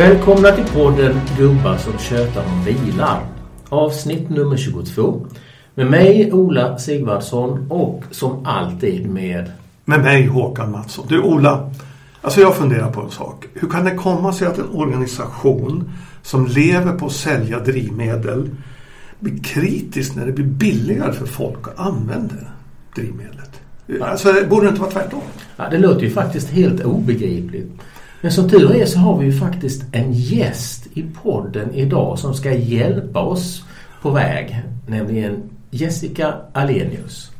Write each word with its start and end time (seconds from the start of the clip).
Välkomna 0.00 0.50
till 0.50 0.64
podden 0.64 1.20
Gubbar 1.38 1.76
som 1.76 1.98
tjötar 1.98 2.44
om 2.44 2.64
bilar. 2.64 3.20
Avsnitt 3.68 4.28
nummer 4.28 4.56
22. 4.56 5.26
Med 5.74 5.90
mig 5.90 6.32
Ola 6.32 6.78
Sigvardsson 6.78 7.66
och 7.70 8.04
som 8.10 8.46
alltid 8.46 9.10
med... 9.10 9.52
Med 9.84 10.00
mig 10.00 10.26
Håkan 10.26 10.70
Mattsson. 10.70 11.06
Du 11.08 11.22
Ola, 11.22 11.70
alltså 12.20 12.40
jag 12.40 12.56
funderar 12.56 12.92
på 12.92 13.00
en 13.00 13.10
sak. 13.10 13.46
Hur 13.54 13.68
kan 13.68 13.84
det 13.84 13.94
komma 13.94 14.32
sig 14.32 14.46
att 14.46 14.58
en 14.58 14.68
organisation 14.72 15.92
som 16.22 16.46
lever 16.46 16.92
på 16.92 17.06
att 17.06 17.12
sälja 17.12 17.58
drivmedel 17.58 18.50
blir 19.18 19.42
kritisk 19.42 20.16
när 20.16 20.26
det 20.26 20.32
blir 20.32 20.46
billigare 20.46 21.12
för 21.12 21.26
folk 21.26 21.68
att 21.68 21.78
använda 21.78 22.34
drivmedlet? 22.94 23.60
Alltså 24.02 24.34
borde 24.50 24.66
det 24.66 24.68
inte 24.68 24.80
vara 24.80 24.90
tvärtom? 24.90 25.22
Ja, 25.56 25.68
det 25.70 25.78
låter 25.78 26.02
ju 26.02 26.10
faktiskt 26.10 26.50
helt 26.50 26.84
obegripligt. 26.84 27.72
Men 28.20 28.32
som 28.32 28.48
tur 28.48 28.74
är 28.74 28.86
så 28.86 28.98
har 28.98 29.18
vi 29.18 29.26
ju 29.26 29.32
faktiskt 29.32 29.82
en 29.92 30.12
gäst 30.12 30.86
i 30.94 31.02
podden 31.22 31.74
idag 31.74 32.18
som 32.18 32.34
ska 32.34 32.52
hjälpa 32.52 33.20
oss 33.20 33.64
på 34.02 34.10
väg. 34.10 34.62
Nämligen 34.88 35.42
Jessica 35.70 36.34
Alenius. 36.52 37.30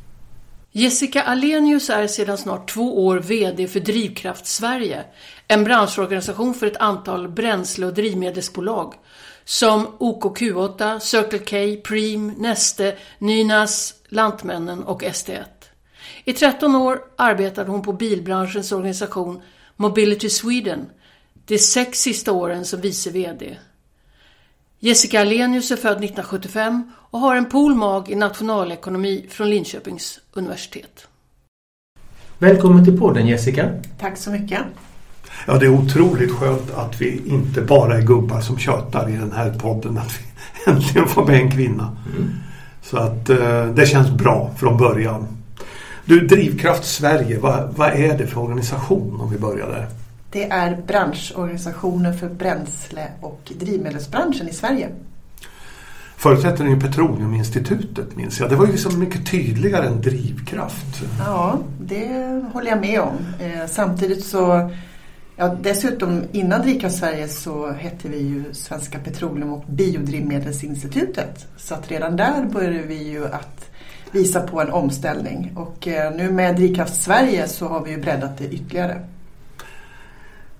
Jessica 0.72 1.22
Alenius 1.22 1.90
är 1.90 2.06
sedan 2.06 2.38
snart 2.38 2.70
två 2.70 3.06
år 3.06 3.18
VD 3.18 3.68
för 3.68 3.80
Drivkraft 3.80 4.46
Sverige, 4.46 5.04
en 5.48 5.64
branschorganisation 5.64 6.54
för 6.54 6.66
ett 6.66 6.76
antal 6.76 7.28
bränsle 7.28 7.86
och 7.86 7.94
drivmedelsbolag 7.94 8.94
som 9.44 9.86
OKQ8, 9.98 10.98
Circle 10.98 11.38
K, 11.38 11.80
Preem, 11.88 12.28
Neste, 12.28 12.96
Nynas, 13.18 13.94
Lantmännen 14.08 14.82
och 14.82 15.02
ST1. 15.02 15.44
I 16.24 16.32
13 16.32 16.76
år 16.76 17.00
arbetade 17.16 17.70
hon 17.70 17.82
på 17.82 17.92
bilbranschens 17.92 18.72
organisation 18.72 19.42
Mobility 19.80 20.30
Sweden, 20.30 20.86
de 21.46 21.58
sex 21.58 21.98
sista 21.98 22.32
åren 22.32 22.64
som 22.64 22.80
vice 22.80 23.10
VD. 23.10 23.56
Jessica 24.78 25.20
Alenius 25.20 25.70
är 25.70 25.76
född 25.76 26.04
1975 26.04 26.92
och 27.10 27.18
har 27.18 27.36
en 27.36 27.48
polmag 27.48 28.10
i 28.10 28.14
nationalekonomi 28.14 29.26
från 29.28 29.50
Linköpings 29.50 30.20
universitet. 30.32 31.06
Välkommen 32.38 32.84
till 32.84 32.98
podden 32.98 33.26
Jessica. 33.26 33.68
Tack 34.00 34.16
så 34.16 34.30
mycket. 34.30 34.60
Ja, 35.46 35.58
det 35.58 35.66
är 35.66 35.70
otroligt 35.70 36.30
skönt 36.30 36.70
att 36.70 37.00
vi 37.00 37.22
inte 37.26 37.60
bara 37.60 37.98
är 37.98 38.02
gubbar 38.02 38.40
som 38.40 38.58
tjötar 38.58 39.08
i 39.08 39.16
den 39.16 39.32
här 39.32 39.58
podden. 39.58 39.98
Att 39.98 40.18
vi 40.18 40.24
äntligen 40.72 41.08
får 41.08 41.26
med 41.26 41.40
en 41.40 41.50
kvinna. 41.50 41.96
Mm. 42.16 42.30
Så 42.82 42.96
att 42.96 43.30
eh, 43.30 43.66
det 43.66 43.86
känns 43.86 44.10
bra 44.10 44.50
från 44.58 44.76
början. 44.76 45.39
Du, 46.04 46.26
Drivkraft 46.26 46.84
Sverige, 46.84 47.38
vad, 47.38 47.74
vad 47.76 47.88
är 47.88 48.18
det 48.18 48.26
för 48.26 48.40
organisation 48.40 49.20
om 49.20 49.30
vi 49.30 49.38
börjar 49.38 49.68
där? 49.68 49.86
Det 50.30 50.44
är 50.50 50.82
branschorganisationen 50.86 52.18
för 52.18 52.28
bränsle 52.28 53.08
och 53.20 53.52
drivmedelsbranschen 53.58 54.48
i 54.48 54.52
Sverige. 54.52 54.88
Företrädare 56.16 56.68
ni 56.68 56.80
Petroleuminstitutet 56.80 58.16
minns 58.16 58.40
jag. 58.40 58.50
Det 58.50 58.56
var 58.56 58.66
ju 58.66 58.72
liksom 58.72 58.98
mycket 58.98 59.30
tydligare 59.30 59.86
än 59.86 60.00
drivkraft. 60.00 61.02
Ja, 61.18 61.58
det 61.80 62.42
håller 62.52 62.70
jag 62.70 62.80
med 62.80 63.00
om. 63.00 63.16
Eh, 63.40 63.66
samtidigt 63.66 64.24
så 64.24 64.70
Ja, 65.40 65.56
dessutom 65.60 66.22
innan 66.32 66.62
Drivkraft 66.62 66.98
Sverige 66.98 67.28
så 67.28 67.72
hette 67.72 68.08
vi 68.08 68.18
ju 68.18 68.44
Svenska 68.52 68.98
Petroleum 68.98 69.52
och 69.52 69.64
Biodrivmedelsinstitutet. 69.68 71.46
Så 71.56 71.74
att 71.74 71.90
redan 71.90 72.16
där 72.16 72.44
började 72.44 72.82
vi 72.82 73.02
ju 73.02 73.26
att 73.26 73.69
visa 74.12 74.40
på 74.40 74.60
en 74.60 74.70
omställning. 74.70 75.52
Och 75.56 75.88
eh, 75.88 76.14
nu 76.16 76.30
med 76.30 76.56
Drivkraft 76.56 77.02
Sverige 77.02 77.48
så 77.48 77.68
har 77.68 77.84
vi 77.84 77.90
ju 77.90 78.00
breddat 78.00 78.38
det 78.38 78.44
ytterligare. 78.44 79.00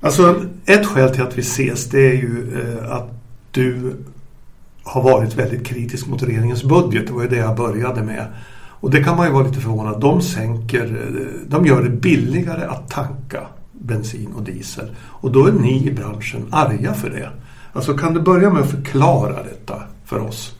Alltså 0.00 0.44
ett 0.66 0.86
skäl 0.86 1.14
till 1.14 1.22
att 1.22 1.38
vi 1.38 1.40
ses 1.40 1.88
det 1.88 2.10
är 2.10 2.14
ju 2.14 2.60
eh, 2.60 2.92
att 2.92 3.08
du 3.50 3.96
har 4.82 5.02
varit 5.02 5.34
väldigt 5.34 5.66
kritisk 5.66 6.06
mot 6.06 6.22
regeringens 6.22 6.64
budget. 6.64 7.06
Det 7.06 7.12
var 7.12 7.22
ju 7.22 7.28
det 7.28 7.36
jag 7.36 7.56
började 7.56 8.02
med. 8.02 8.26
Och 8.80 8.90
det 8.90 9.04
kan 9.04 9.16
man 9.16 9.26
ju 9.26 9.32
vara 9.32 9.46
lite 9.46 9.60
förvånad. 9.60 10.00
De 10.00 10.22
sänker, 10.22 10.84
eh, 10.84 11.48
de 11.48 11.66
gör 11.66 11.82
det 11.82 11.90
billigare 11.90 12.64
att 12.64 12.90
tanka 12.90 13.46
bensin 13.72 14.32
och 14.36 14.42
diesel. 14.42 14.90
Och 14.98 15.32
då 15.32 15.46
är 15.46 15.52
ni 15.52 15.86
i 15.86 15.90
branschen 15.90 16.46
arga 16.50 16.94
för 16.94 17.10
det. 17.10 17.30
Alltså 17.72 17.96
kan 17.96 18.14
du 18.14 18.20
börja 18.20 18.50
med 18.50 18.62
att 18.62 18.70
förklara 18.70 19.42
detta 19.42 19.82
för 20.04 20.18
oss? 20.18 20.54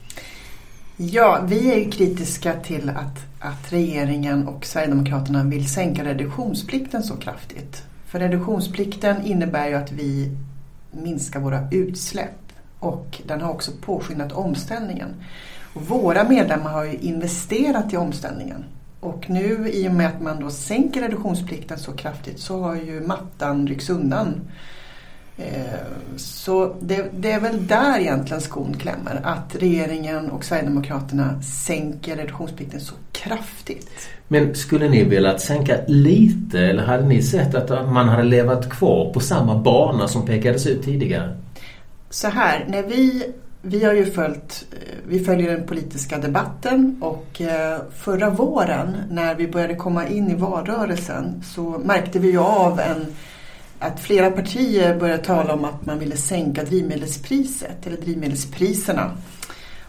Ja, 1.03 1.45
vi 1.49 1.85
är 1.87 1.91
kritiska 1.91 2.53
till 2.53 2.89
att, 2.89 3.19
att 3.39 3.73
regeringen 3.73 4.49
och 4.49 4.67
Sverigedemokraterna 4.67 5.45
vill 5.45 5.69
sänka 5.69 6.05
reduktionsplikten 6.05 7.03
så 7.03 7.17
kraftigt. 7.17 7.83
För 8.07 8.19
reduktionsplikten 8.19 9.27
innebär 9.27 9.69
ju 9.69 9.75
att 9.75 9.93
vi 9.93 10.37
minskar 10.91 11.41
våra 11.41 11.69
utsläpp 11.71 12.53
och 12.79 13.23
den 13.27 13.41
har 13.41 13.51
också 13.51 13.71
påskyndat 13.81 14.33
omställningen. 14.33 15.09
Och 15.75 15.83
våra 15.83 16.29
medlemmar 16.29 16.71
har 16.71 16.85
ju 16.85 16.99
investerat 16.99 17.93
i 17.93 17.97
omställningen. 17.97 18.65
Och 19.01 19.31
nu 19.31 19.71
i 19.73 19.89
och 19.89 19.95
med 19.95 20.07
att 20.07 20.23
man 20.23 20.41
då 20.41 20.51
sänker 20.51 21.01
reduktionsplikten 21.01 21.79
så 21.79 21.93
kraftigt 21.93 22.41
så 22.41 22.63
har 22.63 22.75
ju 22.75 23.01
mattan 23.01 23.67
ryckts 23.67 23.91
undan. 23.91 24.41
Eh, 25.41 26.17
så 26.17 26.75
det, 26.81 27.05
det, 27.19 27.33
är 27.33 27.41
väl 27.41 27.67
där 27.67 27.99
egentligen 27.99 28.41
skon 28.41 28.77
klämmer. 28.79 29.21
Att 29.23 29.57
regeringen 29.59 30.31
och 30.31 30.45
Sverigedemokraterna 30.45 31.43
sänker 31.43 32.17
reduktionsplikten 32.17 32.81
så 32.81 32.95
kraftigt. 33.13 33.89
Men 34.29 34.55
skulle 34.55 34.89
ni 34.89 35.05
velat 35.05 35.41
sänka 35.41 35.77
lite 35.87 36.61
eller 36.61 36.83
hade 36.83 37.07
ni 37.07 37.23
sett 37.23 37.55
att 37.55 37.93
man 37.93 38.09
hade 38.09 38.23
levat 38.23 38.71
kvar 38.71 39.13
på 39.13 39.21
samma 39.21 39.59
bana 39.59 40.09
som 40.09 40.27
pekades 40.27 40.67
ut 40.67 40.85
tidigare? 40.85 41.37
Så 42.11 42.29
här, 42.29 42.65
när 42.69 42.83
vi 42.83 43.25
vi 43.63 43.85
har 43.85 43.93
ju 43.93 44.07
följt, 44.07 44.67
eh, 44.73 44.95
vi 45.09 45.25
följer 45.25 45.51
den 45.51 45.67
politiska 45.67 46.19
debatten 46.19 46.97
och 47.01 47.41
eh, 47.41 47.79
förra 47.95 48.31
våren 48.31 48.97
när 49.11 49.35
vi 49.35 49.49
började 49.49 49.75
komma 49.75 50.09
in 50.09 50.31
i 50.31 50.35
valrörelsen 50.35 51.43
så 51.45 51.63
märkte 51.63 52.19
vi 52.19 52.31
ju 52.31 52.39
av 52.39 52.81
en, 52.81 53.07
att 53.81 54.01
flera 54.01 54.31
partier 54.31 54.99
började 54.99 55.25
tala 55.25 55.55
om 55.55 55.65
att 55.65 55.87
man 55.87 55.99
ville 55.99 56.17
sänka 56.17 56.65
drivmedelspriset 56.65 57.87
eller 57.87 57.97
drivmedelspriserna. 57.97 59.11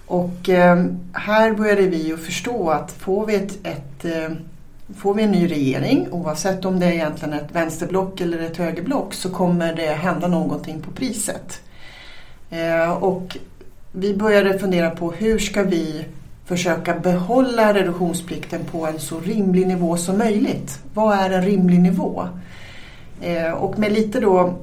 Och 0.05 0.49
eh, 0.49 0.85
här 1.13 1.53
började 1.53 1.81
vi 1.81 2.07
ju 2.07 2.17
förstå 2.17 2.69
att 2.69 2.91
får 2.91 3.25
vi, 3.25 3.35
ett, 3.35 3.67
ett 3.67 4.05
eh, 4.05 4.29
får 4.97 5.13
vi 5.13 5.23
en 5.23 5.31
ny 5.31 5.51
regering 5.51 6.07
oavsett 6.11 6.65
om 6.65 6.79
det 6.79 6.85
är 6.85 6.91
egentligen 6.91 7.33
ett 7.33 7.51
vänsterblock 7.51 8.21
eller 8.21 8.39
ett 8.39 8.57
högerblock 8.57 9.13
så 9.13 9.29
kommer 9.29 9.75
det 9.75 9.93
hända 9.93 10.27
någonting 10.27 10.81
på 10.81 10.91
priset. 10.91 11.61
Eh, 12.49 12.91
och 12.91 13.37
vi 13.91 14.13
började 14.13 14.59
fundera 14.59 14.89
på 14.89 15.11
hur 15.11 15.39
ska 15.39 15.63
vi 15.63 16.05
försöka 16.45 16.99
behålla 16.99 17.73
reduktionsplikten 17.73 18.63
på 18.71 18.87
en 18.87 18.99
så 18.99 19.19
rimlig 19.19 19.67
nivå 19.67 19.97
som 19.97 20.17
möjligt. 20.17 20.79
Vad 20.93 21.17
är 21.17 21.29
en 21.29 21.45
rimlig 21.45 21.79
nivå? 21.79 22.27
Eh, 23.21 23.51
och 23.51 23.79
med 23.79 23.91
lite 23.91 24.19
då 24.19 24.53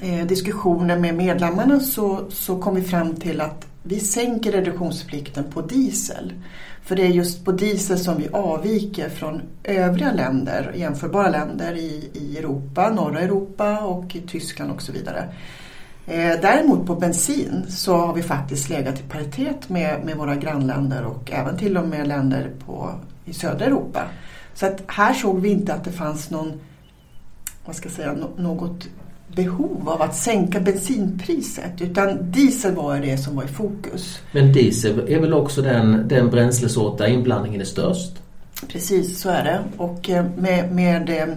eh, 0.00 0.26
diskussioner 0.26 0.98
med 0.98 1.14
medlemmarna 1.14 1.80
så, 1.80 2.20
så 2.30 2.60
kom 2.60 2.74
vi 2.74 2.82
fram 2.82 3.14
till 3.16 3.40
att 3.40 3.66
vi 3.82 4.00
sänker 4.00 4.52
reduktionsplikten 4.52 5.44
på 5.44 5.60
diesel. 5.60 6.32
För 6.82 6.96
det 6.96 7.02
är 7.02 7.08
just 7.08 7.44
på 7.44 7.52
diesel 7.52 7.98
som 7.98 8.16
vi 8.18 8.28
avviker 8.32 9.08
från 9.08 9.42
övriga 9.64 10.12
länder, 10.12 10.72
jämförbara 10.76 11.30
länder 11.30 11.74
i, 11.74 12.10
i 12.12 12.38
Europa, 12.38 12.90
norra 12.90 13.20
Europa 13.20 13.78
och 13.78 14.16
i 14.16 14.20
Tyskland 14.20 14.72
och 14.72 14.82
så 14.82 14.92
vidare. 14.92 15.28
Eh, 16.06 16.40
däremot 16.42 16.86
på 16.86 16.94
bensin 16.94 17.64
så 17.68 17.96
har 17.96 18.14
vi 18.14 18.22
faktiskt 18.22 18.68
legat 18.68 19.00
i 19.00 19.02
paritet 19.02 19.68
med, 19.68 20.04
med 20.04 20.16
våra 20.16 20.36
grannländer 20.36 21.04
och 21.04 21.32
även 21.32 21.56
till 21.56 21.76
och 21.76 21.88
med 21.88 22.08
länder 22.08 22.50
på, 22.66 22.90
i 23.24 23.32
södra 23.32 23.64
Europa. 23.64 24.02
Så 24.54 24.66
att 24.66 24.82
här 24.86 25.14
såg 25.14 25.40
vi 25.40 25.48
inte 25.48 25.74
att 25.74 25.84
det 25.84 25.92
fanns 25.92 26.30
någon, 26.30 26.60
vad 27.64 27.76
ska 27.76 27.88
säga, 27.88 28.16
något 28.36 28.88
behov 29.34 29.88
av 29.88 30.02
att 30.02 30.16
sänka 30.16 30.60
bensinpriset 30.60 31.80
utan 31.80 32.30
diesel 32.30 32.74
var 32.74 32.98
det 32.98 33.18
som 33.18 33.36
var 33.36 33.44
i 33.44 33.48
fokus. 33.48 34.18
Men 34.32 34.52
diesel 34.52 35.08
är 35.08 35.20
väl 35.20 35.34
också 35.34 35.62
den, 35.62 36.08
den 36.08 36.30
bränslesort 36.30 36.98
där 36.98 37.06
inblandningen 37.06 37.60
är 37.60 37.64
störst? 37.64 38.22
Precis, 38.68 39.20
så 39.20 39.28
är 39.28 39.44
det. 39.44 39.60
Och 39.76 40.10
eh, 40.10 40.26
med, 40.36 40.72
med 40.72 41.10
eh, 41.10 41.34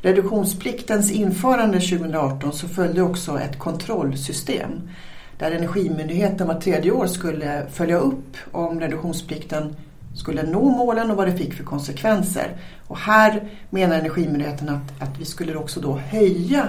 reduktionspliktens 0.00 1.10
införande 1.10 1.80
2018 1.80 2.52
så 2.52 2.68
följde 2.68 3.02
också 3.02 3.38
ett 3.38 3.58
kontrollsystem 3.58 4.70
där 5.38 5.50
Energimyndigheten 5.50 6.46
var 6.46 6.54
tredje 6.54 6.90
år 6.90 7.06
skulle 7.06 7.66
följa 7.72 7.98
upp 7.98 8.36
om 8.52 8.80
reduktionsplikten 8.80 9.76
skulle 10.18 10.42
nå 10.42 10.70
målen 10.70 11.10
och 11.10 11.16
vad 11.16 11.28
det 11.28 11.36
fick 11.36 11.54
för 11.54 11.64
konsekvenser. 11.64 12.56
Och 12.86 12.98
här 12.98 13.48
menar 13.70 13.98
Energimyndigheten 13.98 14.68
att, 14.68 15.02
att 15.02 15.18
vi 15.18 15.24
skulle 15.24 15.56
också 15.56 15.80
då 15.80 15.96
höja 15.96 16.68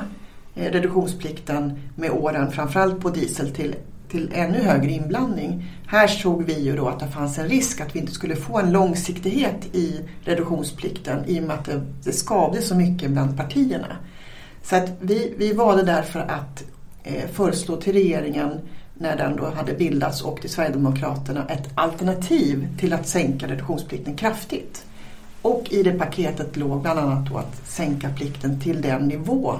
eh, 0.55 0.71
reduktionsplikten 0.71 1.79
med 1.95 2.11
åren, 2.11 2.51
framförallt 2.51 3.01
på 3.01 3.09
diesel, 3.09 3.51
till 3.51 3.75
till 4.09 4.31
ännu 4.33 4.61
högre 4.61 4.91
inblandning. 4.91 5.65
Här 5.87 6.07
såg 6.07 6.43
vi 6.43 6.59
ju 6.59 6.75
då 6.75 6.87
att 6.87 6.99
det 6.99 7.07
fanns 7.07 7.37
en 7.37 7.47
risk 7.47 7.81
att 7.81 7.95
vi 7.95 7.99
inte 7.99 8.11
skulle 8.11 8.35
få 8.35 8.59
en 8.59 8.71
långsiktighet 8.71 9.75
i 9.75 10.01
reduktionsplikten 10.23 11.25
i 11.27 11.39
och 11.39 11.43
med 11.43 11.55
att 11.55 11.65
det, 11.65 11.81
det 12.03 12.11
skavde 12.11 12.61
så 12.61 12.75
mycket 12.75 13.11
bland 13.11 13.37
partierna. 13.37 13.95
Så 14.63 14.75
att 14.75 14.89
vi, 14.99 15.33
vi 15.37 15.53
valde 15.53 15.83
därför 15.83 16.19
att 16.19 16.63
eh, 17.03 17.29
föreslå 17.33 17.75
till 17.75 17.93
regeringen 17.93 18.59
när 18.99 19.17
den 19.17 19.35
då 19.35 19.49
hade 19.49 19.73
bildats 19.73 20.21
och 20.21 20.41
till 20.41 20.49
Sverigedemokraterna 20.49 21.45
ett 21.47 21.69
alternativ 21.75 22.67
till 22.79 22.93
att 22.93 23.07
sänka 23.07 23.47
reduktionsplikten 23.47 24.15
kraftigt. 24.15 24.85
Och 25.41 25.67
i 25.69 25.83
det 25.83 25.91
paketet 25.91 26.57
låg 26.57 26.81
bland 26.81 26.99
annat 26.99 27.29
då 27.29 27.37
att 27.37 27.67
sänka 27.67 28.09
plikten 28.09 28.59
till 28.59 28.81
den 28.81 29.07
nivå 29.07 29.55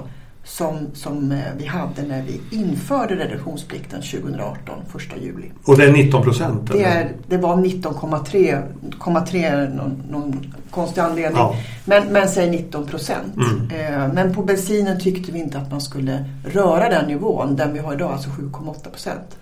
som, 0.50 0.86
som 0.94 1.32
eh, 1.32 1.38
vi 1.58 1.66
hade 1.66 2.02
när 2.02 2.22
vi 2.22 2.40
införde 2.56 3.14
reduktionsplikten 3.14 4.02
2018, 4.02 4.74
1 4.96 5.02
juli. 5.22 5.50
Och 5.64 5.78
det 5.78 5.84
är 5.84 5.92
19 5.92 6.22
procent? 6.22 6.72
Det, 6.72 7.08
det 7.26 7.36
var 7.36 7.56
19,3 7.56 9.74
någon, 9.74 10.02
någon 10.10 10.54
konstig 10.70 11.00
anledning. 11.00 11.38
Ja. 11.38 11.54
Men, 11.84 12.08
men 12.08 12.28
säg 12.28 12.50
19 12.50 12.86
procent. 12.86 13.36
Mm. 13.36 13.70
Eh, 13.70 14.08
men 14.14 14.34
på 14.34 14.42
bensinen 14.42 15.00
tyckte 15.00 15.32
vi 15.32 15.38
inte 15.38 15.58
att 15.58 15.70
man 15.70 15.80
skulle 15.80 16.24
röra 16.44 16.88
den 16.88 17.08
nivån, 17.08 17.56
den 17.56 17.72
vi 17.72 17.78
har 17.78 17.94
idag, 17.94 18.12
alltså 18.12 18.30
7,8 18.30 18.90
procent. 18.90 19.36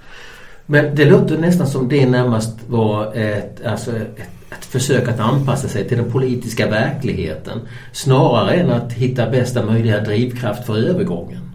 Men 0.67 0.95
det 0.95 1.05
låter 1.05 1.39
nästan 1.39 1.67
som 1.67 1.89
det 1.89 2.07
närmast 2.07 2.59
var 2.69 3.15
ett, 3.15 3.67
alltså 3.67 3.97
ett, 3.97 4.21
ett 4.51 4.65
försök 4.65 5.09
att 5.09 5.21
anpassa 5.21 5.69
sig 5.69 5.89
till 5.89 5.99
den 5.99 6.13
politiska 6.13 6.71
verkligheten 6.71 7.61
snarare 7.93 8.55
än 8.55 8.71
att 8.71 8.93
hitta 8.93 9.31
bästa 9.31 9.67
möjliga 9.67 10.01
drivkraft 10.01 10.67
för 10.67 10.77
övergången. 10.77 11.49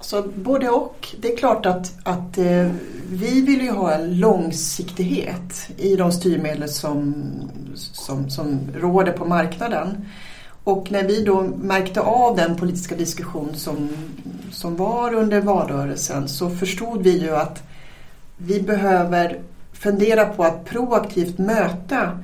Så 0.00 0.22
både 0.34 0.68
och. 0.68 1.08
Det 1.20 1.32
är 1.32 1.36
klart 1.36 1.66
att, 1.66 1.92
att 2.02 2.38
eh, 2.38 2.70
vi 3.08 3.40
vill 3.40 3.60
ju 3.60 3.70
ha 3.70 3.92
en 3.92 4.20
långsiktighet 4.20 5.70
i 5.76 5.96
de 5.96 6.12
styrmedel 6.12 6.68
som, 6.68 7.14
som, 7.74 8.30
som 8.30 8.60
råder 8.74 9.12
på 9.12 9.24
marknaden. 9.24 10.06
Och 10.64 10.90
när 10.90 11.02
vi 11.02 11.24
då 11.24 11.42
märkte 11.42 12.00
av 12.00 12.36
den 12.36 12.56
politiska 12.56 12.96
diskussion 12.96 13.50
som, 13.54 13.88
som 14.52 14.76
var 14.76 15.14
under 15.14 15.40
valrörelsen 15.40 16.28
så 16.28 16.50
förstod 16.50 17.02
vi 17.02 17.18
ju 17.18 17.36
att 17.36 17.62
vi 18.36 18.62
behöver 18.62 19.38
fundera 19.82 20.26
på 20.26 20.44
att 20.44 20.64
proaktivt 20.64 21.38
möta 21.38 22.18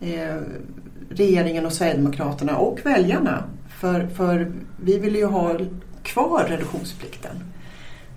eh, 0.00 0.36
regeringen 1.10 1.66
och 1.66 1.72
Sverigedemokraterna 1.72 2.56
och 2.56 2.78
väljarna. 2.84 3.44
För, 3.80 4.06
för 4.06 4.52
vi 4.82 4.98
vill 4.98 5.16
ju 5.16 5.26
ha 5.26 5.58
kvar 6.02 6.44
reduktionsplikten. 6.48 7.36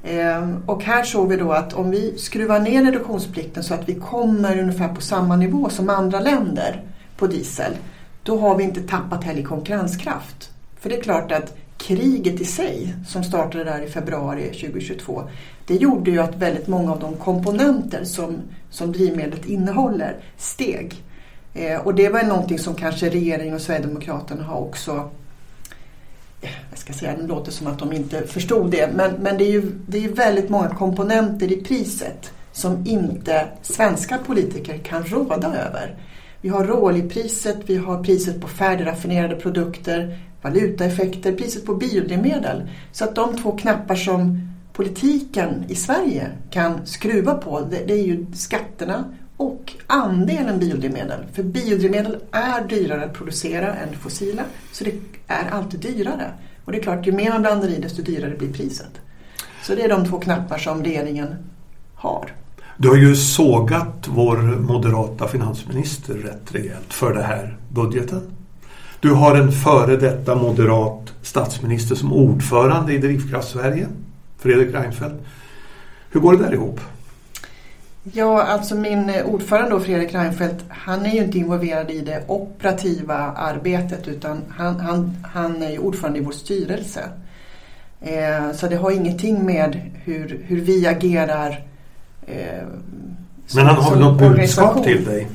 Eh, 0.04 0.50
och 0.66 0.84
här 0.84 1.04
såg 1.04 1.30
vi 1.30 1.36
då 1.38 1.52
att 1.52 1.74
om 1.74 1.92
vi 1.92 2.18
skruvar 2.18 2.60
ner 2.60 2.84
reduktionsplikten 2.84 3.64
så 3.64 3.74
att 3.74 3.90
vi 3.90 3.96
kommer 3.96 4.60
ungefär 4.60 4.88
på 4.88 5.02
samma 5.02 5.36
nivå 5.36 5.70
som 5.70 5.90
andra 5.90 6.20
länder 6.20 6.84
på 7.18 7.28
diesel. 7.28 7.74
Då 8.24 8.40
har 8.40 8.56
vi 8.56 8.64
inte 8.64 8.82
tappat 8.82 9.24
heller 9.24 9.44
konkurrenskraft. 9.44 10.52
För 10.80 10.90
det 10.90 10.98
är 10.98 11.02
klart 11.02 11.32
att 11.32 11.58
kriget 11.86 12.42
i 12.42 12.46
sig 12.46 12.94
som 13.08 13.24
startade 13.24 13.64
där 13.64 13.82
i 13.82 13.88
februari 13.90 14.44
2022 14.44 15.24
det 15.68 15.76
gjorde 15.76 16.12
ju 16.12 16.20
att 16.20 16.36
väldigt 16.36 16.68
många 16.68 16.92
av 16.92 17.00
de 17.00 17.16
komponenter 17.16 18.04
som, 18.04 18.38
som 18.70 18.92
drivmedlet 18.92 19.46
innehåller 19.46 20.16
steg. 20.38 21.04
Eh, 21.54 21.80
och 21.80 21.96
det 21.96 22.10
var 22.10 22.24
någonting 22.24 22.60
som 22.60 22.76
kanske 22.76 23.10
regeringen 23.10 23.56
och 23.56 23.62
Sverigedemokraterna 23.62 24.44
har 24.44 24.58
också 24.58 25.10
eh, 26.42 26.50
jag 26.70 26.80
ska 26.80 26.94
säga, 26.94 27.18
det 27.18 27.28
låter 27.28 27.52
som 27.52 27.68
att 27.68 27.80
de 27.80 27.94
inte 27.94 28.28
förstod 28.28 28.72
det, 28.72 28.90
men, 28.96 29.12
men 29.14 29.38
det 29.38 29.44
är 29.44 29.52
ju 29.52 29.72
det 29.88 30.06
är 30.06 30.10
väldigt 30.10 30.50
många 30.50 30.70
komponenter 30.70 31.52
i 31.52 31.64
priset 31.64 32.32
som 32.52 32.88
inte 32.88 33.48
svenska 33.62 34.18
politiker 34.18 34.78
kan 34.78 35.04
råda 35.04 35.48
över. 35.48 35.96
Vi 36.42 36.50
har 36.50 36.64
råoljepriset, 36.64 37.58
vi 37.66 37.78
har 37.78 38.04
priset 38.04 38.42
på 38.42 38.48
färdigraffinerade 38.48 39.36
produkter, 39.36 40.20
valutaeffekter, 40.46 41.32
priset 41.32 41.66
på 41.66 41.76
biodrivmedel. 41.76 42.70
Så 42.92 43.04
att 43.04 43.16
de 43.16 43.38
två 43.38 43.52
knappar 43.52 43.96
som 43.96 44.50
politiken 44.74 45.64
i 45.68 45.76
Sverige 45.76 46.30
kan 46.52 46.86
skruva 46.86 47.34
på 47.34 47.62
det, 47.62 47.84
det 47.88 47.94
är 47.94 48.04
ju 48.04 48.26
skatterna 48.34 49.04
och 49.38 49.74
andelen 49.88 50.60
biodrivmedel. 50.60 51.20
För 51.34 51.44
biodrivmedel 51.44 52.18
är 52.32 52.68
dyrare 52.68 53.06
att 53.06 53.14
producera 53.14 53.74
än 53.76 53.98
fossila 54.00 54.44
så 54.72 54.84
det 54.84 54.94
är 55.28 55.50
alltid 55.52 55.80
dyrare. 55.80 56.34
Och 56.66 56.72
det 56.72 56.78
är 56.78 56.84
klart, 56.84 57.08
ju 57.08 57.12
mer 57.12 57.30
man 57.30 57.42
blandar 57.42 57.70
i 57.70 57.80
desto 57.80 58.02
dyrare 58.02 58.36
blir 58.38 58.54
priset. 58.54 58.92
Så 59.64 59.76
det 59.76 59.82
är 59.82 59.90
de 59.90 60.06
två 60.06 60.20
knappar 60.20 60.58
som 60.58 60.84
regeringen 60.84 61.36
har. 61.96 62.32
Du 62.78 62.90
har 62.90 62.96
ju 62.96 63.16
sågat 63.16 64.08
vår 64.08 64.38
moderata 64.60 65.28
finansminister 65.28 66.14
rätt 66.14 66.56
rejält 66.56 66.94
för 66.94 67.14
den 67.14 67.24
här 67.24 67.58
budgeten. 67.70 68.22
Du 69.06 69.12
har 69.12 69.36
en 69.36 69.52
före 69.52 69.98
detta 69.98 70.36
moderat 70.36 71.14
statsminister 71.22 71.96
som 71.96 72.14
ordförande 72.14 72.94
i 72.94 72.98
Drivkraft 72.98 73.50
Sverige. 73.50 73.88
Fredrik 74.38 74.76
Reinfeldt. 74.76 75.16
Hur 76.12 76.20
går 76.20 76.38
det 76.38 76.44
där 76.44 76.54
ihop? 76.54 76.80
Ja, 78.04 78.44
alltså 78.44 78.76
min 78.76 79.12
ordförande 79.26 79.70
då, 79.70 79.80
Fredrik 79.80 80.14
Reinfeldt, 80.14 80.66
han 80.70 81.06
är 81.06 81.12
ju 81.12 81.24
inte 81.24 81.38
involverad 81.38 81.92
i 81.92 82.02
det 82.02 82.24
operativa 82.28 83.16
arbetet 83.16 84.08
utan 84.08 84.42
han, 84.50 84.80
han, 84.80 85.18
han 85.24 85.64
är 85.64 85.72
ju 85.72 85.80
ordförande 85.80 86.20
i 86.20 86.22
vår 86.22 86.32
styrelse. 86.32 87.10
Eh, 88.02 88.52
så 88.54 88.68
det 88.68 88.76
har 88.76 88.92
ingenting 88.92 89.46
med 89.46 89.92
hur, 90.04 90.44
hur 90.48 90.62
vi 90.62 90.88
agerar 90.88 91.64
eh, 92.28 92.68
som, 93.48 93.60
Men 93.60 93.66
han 93.66 93.84
har 93.84 93.92
väl 93.92 94.00
något 94.00 94.20
budskap 94.20 94.84
till 94.84 95.06
dig? 95.06 95.28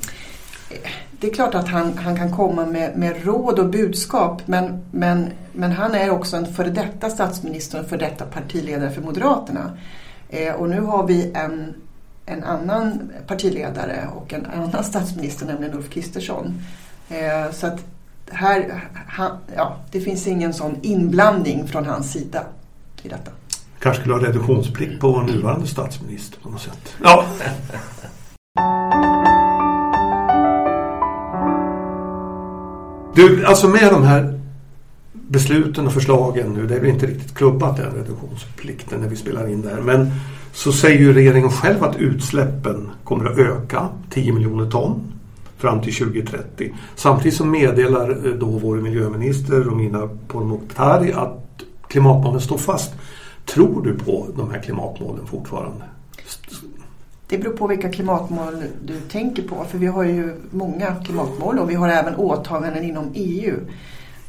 Det 1.20 1.26
är 1.26 1.34
klart 1.34 1.54
att 1.54 1.68
han, 1.68 1.98
han 1.98 2.16
kan 2.16 2.36
komma 2.36 2.66
med, 2.66 2.96
med 2.96 3.24
råd 3.24 3.58
och 3.58 3.70
budskap 3.70 4.42
men, 4.46 4.84
men 4.90 5.30
men 5.52 5.72
han 5.72 5.94
är 5.94 6.10
också 6.10 6.36
en 6.36 6.54
före 6.54 6.70
detta 6.70 7.10
statsminister 7.10 7.80
och 7.80 7.86
före 7.86 7.98
detta 7.98 8.24
partiledare 8.24 8.90
för 8.90 9.02
Moderaterna. 9.02 9.78
Eh, 10.28 10.54
och 10.54 10.68
nu 10.68 10.80
har 10.80 11.06
vi 11.06 11.32
en, 11.34 11.74
en 12.26 12.44
annan 12.44 13.12
partiledare 13.26 14.08
och 14.16 14.32
en 14.32 14.46
annan 14.46 14.84
statsminister, 14.84 15.46
nämligen 15.46 15.76
Ulf 15.76 15.90
Kristersson. 15.90 16.62
Eh, 17.08 17.52
så 17.52 17.66
att 17.66 17.84
här, 18.30 18.88
han, 19.06 19.30
ja, 19.56 19.76
det 19.90 20.00
finns 20.00 20.26
ingen 20.26 20.54
sån 20.54 20.76
inblandning 20.82 21.68
från 21.68 21.86
hans 21.86 22.12
sida 22.12 22.42
i 23.02 23.08
detta. 23.08 23.30
Kanske 23.78 24.00
skulle 24.00 24.14
ha 24.14 24.22
reduktionsplikt 24.22 25.00
på 25.00 25.12
vår 25.12 25.22
nuvarande 25.22 25.66
statsminister 25.66 26.40
på 26.40 26.48
något 26.48 26.62
sätt. 26.62 26.94
Ja. 27.02 27.24
Du, 33.14 33.44
alltså 33.44 33.68
med 33.68 33.92
de 33.92 34.02
här 34.02 34.40
besluten 35.12 35.86
och 35.86 35.92
förslagen 35.92 36.52
nu, 36.52 36.66
det 36.66 36.74
är 36.74 36.80
väl 36.80 36.90
inte 36.90 37.06
riktigt 37.06 37.34
klubbat 37.34 37.76
den 37.76 37.94
reduktionsplikten 37.94 39.00
när 39.00 39.08
vi 39.08 39.16
spelar 39.16 39.48
in 39.48 39.62
där. 39.62 39.80
Men 39.80 40.10
så 40.52 40.72
säger 40.72 40.98
ju 40.98 41.12
regeringen 41.12 41.50
själv 41.50 41.84
att 41.84 41.96
utsläppen 41.96 42.90
kommer 43.04 43.24
att 43.24 43.38
öka 43.38 43.88
10 44.10 44.32
miljoner 44.32 44.70
ton 44.70 45.12
fram 45.58 45.80
till 45.80 45.94
2030. 45.94 46.74
Samtidigt 46.94 47.38
så 47.38 47.44
meddelar 47.44 48.10
eh, 48.10 48.32
då 48.32 48.46
vår 48.46 48.76
miljöminister 48.76 49.54
Romina 49.54 50.08
Pourmokhtari 50.28 51.12
att 51.12 51.62
klimatmålen 51.88 52.40
står 52.40 52.58
fast. 52.58 52.94
Tror 53.46 53.82
du 53.82 53.94
på 53.94 54.26
de 54.36 54.50
här 54.50 54.62
klimatmålen 54.62 55.26
fortfarande? 55.26 55.84
Det 57.30 57.38
beror 57.38 57.52
på 57.52 57.66
vilka 57.66 57.88
klimatmål 57.88 58.64
du 58.84 59.00
tänker 59.00 59.42
på. 59.42 59.64
För 59.64 59.78
vi 59.78 59.86
har 59.86 60.04
ju 60.04 60.34
många 60.50 60.94
klimatmål 61.04 61.58
och 61.58 61.70
vi 61.70 61.74
har 61.74 61.88
även 61.88 62.16
åtaganden 62.16 62.84
inom 62.84 63.10
EU. 63.14 63.56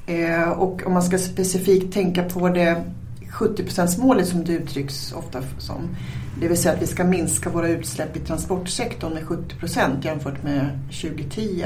Eh, 0.05 0.49
och 0.49 0.81
om 0.85 0.93
man 0.93 1.03
ska 1.03 1.17
specifikt 1.17 1.93
tänka 1.93 2.23
på 2.23 2.49
det 2.49 2.83
70-procentsmålet 3.31 4.25
som 4.25 4.43
det 4.43 4.53
uttrycks 4.53 5.13
ofta 5.13 5.41
som. 5.57 5.81
Det 6.41 6.47
vill 6.47 6.57
säga 6.57 6.73
att 6.73 6.81
vi 6.81 6.87
ska 6.87 7.03
minska 7.03 7.49
våra 7.49 7.67
utsläpp 7.67 8.17
i 8.17 8.19
transportsektorn 8.19 9.13
med 9.13 9.23
70 9.23 9.55
procent 9.55 10.05
jämfört 10.05 10.43
med 10.43 10.79
2010. 11.01 11.65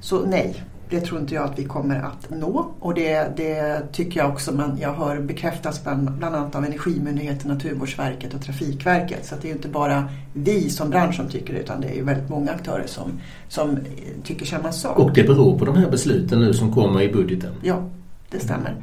Så 0.00 0.26
nej, 0.26 0.62
det 0.92 1.00
tror 1.00 1.20
inte 1.20 1.34
jag 1.34 1.44
att 1.44 1.58
vi 1.58 1.64
kommer 1.64 1.96
att 1.96 2.30
nå. 2.30 2.66
Och 2.80 2.94
det, 2.94 3.36
det 3.36 3.82
tycker 3.92 4.20
jag 4.20 4.30
också 4.30 4.52
man, 4.52 4.78
jag 4.80 4.92
hör 4.92 5.20
bekräftas 5.20 5.82
bland, 5.84 6.10
bland 6.10 6.36
annat 6.36 6.54
av 6.54 6.64
Energimyndigheten, 6.64 7.50
Naturvårdsverket 7.50 8.34
och 8.34 8.42
Trafikverket. 8.42 9.26
Så 9.26 9.34
det 9.42 9.48
är 9.48 9.52
inte 9.52 9.68
bara 9.68 10.08
vi 10.32 10.70
som 10.70 10.90
bransch 10.90 11.16
som 11.16 11.28
tycker 11.28 11.54
det 11.54 11.60
utan 11.60 11.80
det 11.80 11.98
är 11.98 12.02
väldigt 12.02 12.28
många 12.28 12.50
aktörer 12.50 12.86
som, 12.86 13.20
som 13.48 13.78
tycker 14.24 14.46
samma 14.46 14.72
sak. 14.72 14.98
Och 14.98 15.12
det 15.12 15.24
beror 15.24 15.58
på 15.58 15.64
de 15.64 15.76
här 15.76 15.90
besluten 15.90 16.40
nu 16.40 16.52
som 16.54 16.74
kommer 16.74 17.02
i 17.02 17.12
budgeten? 17.12 17.54
Ja, 17.62 17.82
det 18.30 18.40
stämmer. 18.40 18.74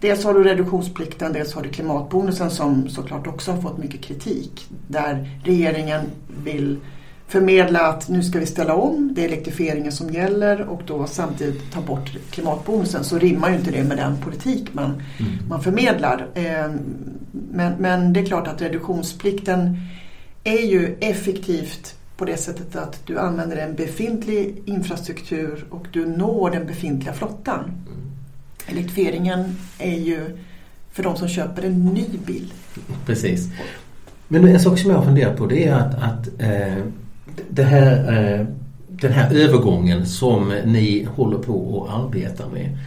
Dels 0.00 0.24
har 0.24 0.34
du 0.34 0.44
reduktionsplikten, 0.44 1.32
dels 1.32 1.54
har 1.54 1.62
du 1.62 1.68
klimatbonusen 1.68 2.50
som 2.50 2.88
såklart 2.88 3.26
också 3.26 3.52
har 3.52 3.62
fått 3.62 3.78
mycket 3.78 4.00
kritik. 4.00 4.66
Där 4.86 5.40
regeringen 5.44 6.02
vill 6.44 6.76
förmedla 7.28 7.80
att 7.80 8.08
nu 8.08 8.22
ska 8.22 8.38
vi 8.38 8.46
ställa 8.46 8.74
om, 8.74 9.10
det 9.14 9.24
är 9.24 9.28
elektrifieringen 9.28 9.92
som 9.92 10.10
gäller 10.10 10.60
och 10.60 10.82
då 10.86 11.06
samtidigt 11.06 11.72
ta 11.72 11.80
bort 11.80 12.16
klimatbonusen 12.30 13.04
så 13.04 13.18
rimmar 13.18 13.50
ju 13.50 13.56
inte 13.56 13.70
det 13.70 13.84
med 13.84 13.96
den 13.96 14.16
politik 14.16 14.68
man, 14.72 14.84
mm. 14.90 15.32
man 15.48 15.62
förmedlar. 15.62 16.26
Ehm, 16.34 16.78
men, 17.32 17.72
men 17.78 18.12
det 18.12 18.20
är 18.20 18.26
klart 18.26 18.48
att 18.48 18.62
reduktionsplikten 18.62 19.76
är 20.44 20.66
ju 20.66 20.96
effektivt 21.00 21.94
på 22.16 22.24
det 22.24 22.36
sättet 22.36 22.76
att 22.76 23.06
du 23.06 23.18
använder 23.18 23.56
en 23.56 23.74
befintlig 23.74 24.62
infrastruktur 24.64 25.64
och 25.70 25.86
du 25.92 26.06
når 26.06 26.50
den 26.50 26.66
befintliga 26.66 27.12
flottan. 27.12 27.64
Mm. 27.64 27.98
Elektrifieringen 28.66 29.56
är 29.78 29.96
ju 29.96 30.38
för 30.92 31.02
de 31.02 31.16
som 31.16 31.28
köper 31.28 31.62
en 31.62 31.84
ny 31.86 32.06
bil. 32.26 32.52
Precis. 33.06 33.48
Men 34.28 34.48
en 34.48 34.60
sak 34.60 34.78
som 34.78 34.90
jag 34.90 35.04
funderar 35.04 35.36
på 35.36 35.46
det 35.46 35.66
är 35.66 35.74
att, 35.74 35.94
att 35.94 36.40
eh, 36.40 36.84
det 37.48 37.62
här, 37.62 37.92
eh, 38.40 38.46
den 38.88 39.12
här 39.12 39.34
övergången 39.34 40.06
som 40.06 40.54
ni 40.64 41.08
håller 41.14 41.38
på 41.38 41.86
att 41.88 42.04
arbeta 42.04 42.48
med. 42.48 42.78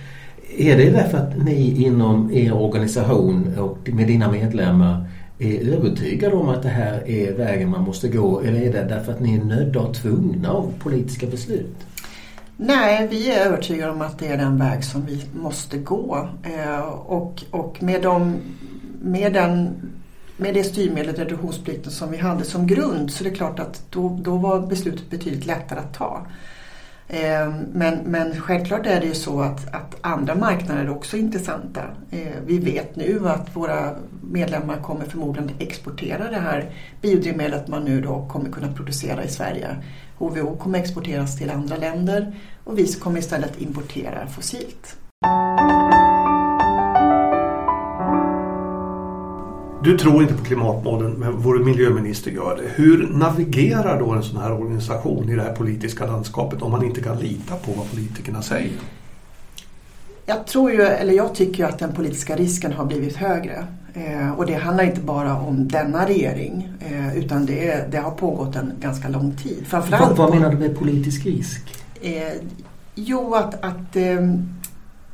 Är 0.58 0.78
det 0.78 0.90
därför 0.90 1.18
att 1.18 1.38
ni 1.46 1.84
inom 1.84 2.34
er 2.34 2.54
organisation 2.54 3.58
och 3.58 3.90
med 3.94 4.08
dina 4.08 4.32
medlemmar 4.32 5.06
är 5.40 5.74
övertygade 5.74 6.36
om 6.36 6.50
att 6.50 6.64
det 6.64 6.70
här 6.70 7.10
är 7.10 7.34
vägen 7.34 7.70
man 7.70 7.84
måste 7.84 8.08
gå 8.08 8.42
eller 8.42 8.62
är 8.62 8.74
det 8.74 8.84
därför 8.84 9.12
att 9.12 9.20
ni 9.20 9.36
är 9.36 9.44
nödda 9.44 9.80
och 9.80 9.94
tvungna 9.94 10.52
av 10.52 10.74
politiska 10.80 11.28
beslut? 11.28 11.76
Nej, 12.64 13.08
vi 13.08 13.32
är 13.32 13.46
övertygade 13.46 13.92
om 13.92 14.02
att 14.02 14.20
det 14.20 14.28
är 14.28 14.38
den 14.38 14.58
väg 14.58 14.84
som 14.84 15.06
vi 15.06 15.22
måste 15.34 15.78
gå. 15.78 16.30
Eh, 16.44 16.80
och, 16.90 17.44
och 17.52 17.84
med, 17.84 18.02
de, 18.02 18.36
med, 19.02 19.34
den, 19.34 19.70
med 20.42 20.54
det 20.54 20.64
styrmedlet 20.64 21.20
reduktionsplikten 21.20 21.92
som 21.92 22.12
vi 22.12 22.18
hade 22.18 22.44
som 22.44 22.68
grund 22.68 23.12
så 23.12 23.24
är 23.24 23.30
det 23.30 23.36
klart 23.36 23.60
att 23.60 23.84
då, 23.90 24.20
då 24.22 24.38
var 24.38 24.60
beslutet 24.60 25.10
betydligt 25.10 25.46
lättare 25.46 25.80
att 25.80 25.94
ta. 25.94 26.28
Eh, 27.08 27.54
men, 27.74 27.98
men 28.06 28.42
självklart 28.42 28.86
är 28.86 29.00
det 29.00 29.06
ju 29.06 29.14
så 29.14 29.42
att, 29.42 29.74
att 29.74 29.96
andra 30.02 30.36
marknader 30.36 30.82
är 30.82 30.90
också 30.90 31.18
intressanta. 31.18 31.82
Eh, 32.12 32.28
vi 32.46 32.60
vet 32.60 32.96
nu 32.96 33.30
att 33.30 33.56
våra 33.56 33.96
medlemmar 34.32 34.78
kommer 34.78 35.06
förmodligen 35.06 35.52
exportera 35.60 36.32
det 36.32 36.40
här 36.40 36.72
biodrivmedlet 37.02 37.68
man 37.68 37.86
nu 37.86 38.02
då 38.02 38.28
kommer 38.32 38.50
kunna 38.50 38.74
producera 38.74 39.24
i 39.24 39.28
Sverige. 39.28 39.68
HVO 40.18 40.58
kommer 40.58 40.80
exporteras 40.80 41.38
till 41.38 41.52
andra 41.52 41.78
länder 41.78 42.36
och 42.64 42.80
vi 42.80 42.94
kommer 42.94 43.20
istället 43.20 43.62
importera 43.62 44.28
fossilt. 44.28 44.96
Du 49.84 49.98
tror 49.98 50.22
inte 50.22 50.34
på 50.34 50.44
klimatmålen 50.44 51.12
men 51.12 51.38
vår 51.38 51.60
miljöminister 51.60 52.32
gör 52.32 52.56
det. 52.56 52.84
Hur 52.84 53.08
navigerar 53.08 54.00
då 54.00 54.12
en 54.12 54.24
sån 54.24 54.42
här 54.42 54.52
organisation 54.52 55.30
i 55.30 55.36
det 55.36 55.42
här 55.42 55.54
politiska 55.54 56.06
landskapet 56.06 56.62
om 56.62 56.72
man 56.72 56.86
inte 56.86 57.02
kan 57.02 57.18
lita 57.18 57.56
på 57.56 57.72
vad 57.72 57.90
politikerna 57.90 58.42
säger? 58.42 58.72
Jag 60.26 60.48
tror 60.48 60.72
ju, 60.72 60.82
eller 60.82 61.14
jag 61.14 61.36
tycker 61.36 61.66
att 61.66 61.80
den 61.80 61.94
politiska 61.94 62.36
risken 62.36 62.74
har 62.74 62.86
blivit 62.86 63.16
högre. 63.16 63.68
Eh, 63.94 64.32
och 64.32 64.46
det 64.46 64.54
handlar 64.54 64.84
inte 64.84 65.02
bara 65.02 65.36
om 65.36 65.68
denna 65.68 66.08
regering 66.08 66.70
eh, 66.80 67.18
utan 67.18 67.46
det, 67.46 67.92
det, 67.92 67.98
har 67.98 68.12
pågått 68.12 68.56
en 68.56 68.74
ganska 68.80 69.10
lång 69.10 69.36
tid. 69.36 69.66
Framförallt 69.68 70.18
vad, 70.18 70.30
vad 70.30 70.40
menar 70.40 70.52
du 70.52 70.58
med 70.58 70.78
politisk 70.80 71.26
risk? 71.26 71.84
Eh, 72.02 72.34
jo, 72.96 73.36
att, 73.36 73.64
att 73.64 73.96
eh, 73.96 74.18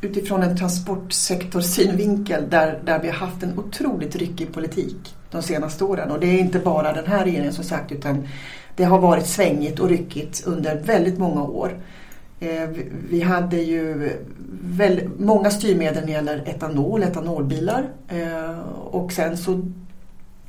utifrån 0.01 0.44
en 0.44 0.58
transportsektorsynvinkel 0.58 2.50
där, 2.50 2.80
där 2.86 3.00
vi 3.00 3.08
har 3.08 3.16
haft 3.16 3.44
en 3.44 3.60
otroligt 3.60 4.16
ryckig 4.16 4.54
politik 4.54 5.16
de 5.32 5.42
senaste 5.42 5.84
åren. 5.84 6.12
Och 6.12 6.20
det 6.20 6.27
är 6.27 6.39
inte 6.39 6.60
bara 6.60 6.94
den 6.94 7.08
här 7.08 7.24
regeringen 7.24 7.54
som 7.54 7.63
sagt 7.63 7.92
utan 7.92 8.27
det 8.75 8.84
har 8.84 9.00
varit 9.00 9.27
svängigt 9.27 9.80
och 9.80 9.89
ryckigt 9.89 10.44
under 10.48 10.75
väldigt 10.75 11.18
många 11.18 11.44
år. 11.44 11.80
Eh, 12.39 12.70
vi 13.10 13.22
hade 13.22 13.58
ju 13.58 14.12
väldigt, 14.62 15.20
många 15.20 15.51
styrmedel 15.51 15.96
när 15.96 16.06
det 16.06 16.12
gäller 16.12 16.44
etanol, 16.50 17.04
etanolbilar 17.04 17.84
eh, 18.08 18.60
och 18.92 19.12
sen 19.12 19.38
så 19.38 19.62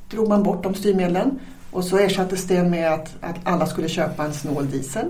drog 0.09 0.27
man 0.27 0.43
bort 0.43 0.63
de 0.63 0.75
styrmedlen 0.75 1.39
och 1.71 1.83
så 1.83 1.97
ersattes 1.97 2.47
det 2.47 2.63
med 2.63 2.93
att, 2.93 3.15
att 3.21 3.35
alla 3.43 3.65
skulle 3.65 3.89
köpa 3.89 4.25
en 4.25 4.33
snål 4.33 4.71
diesel. 4.71 5.05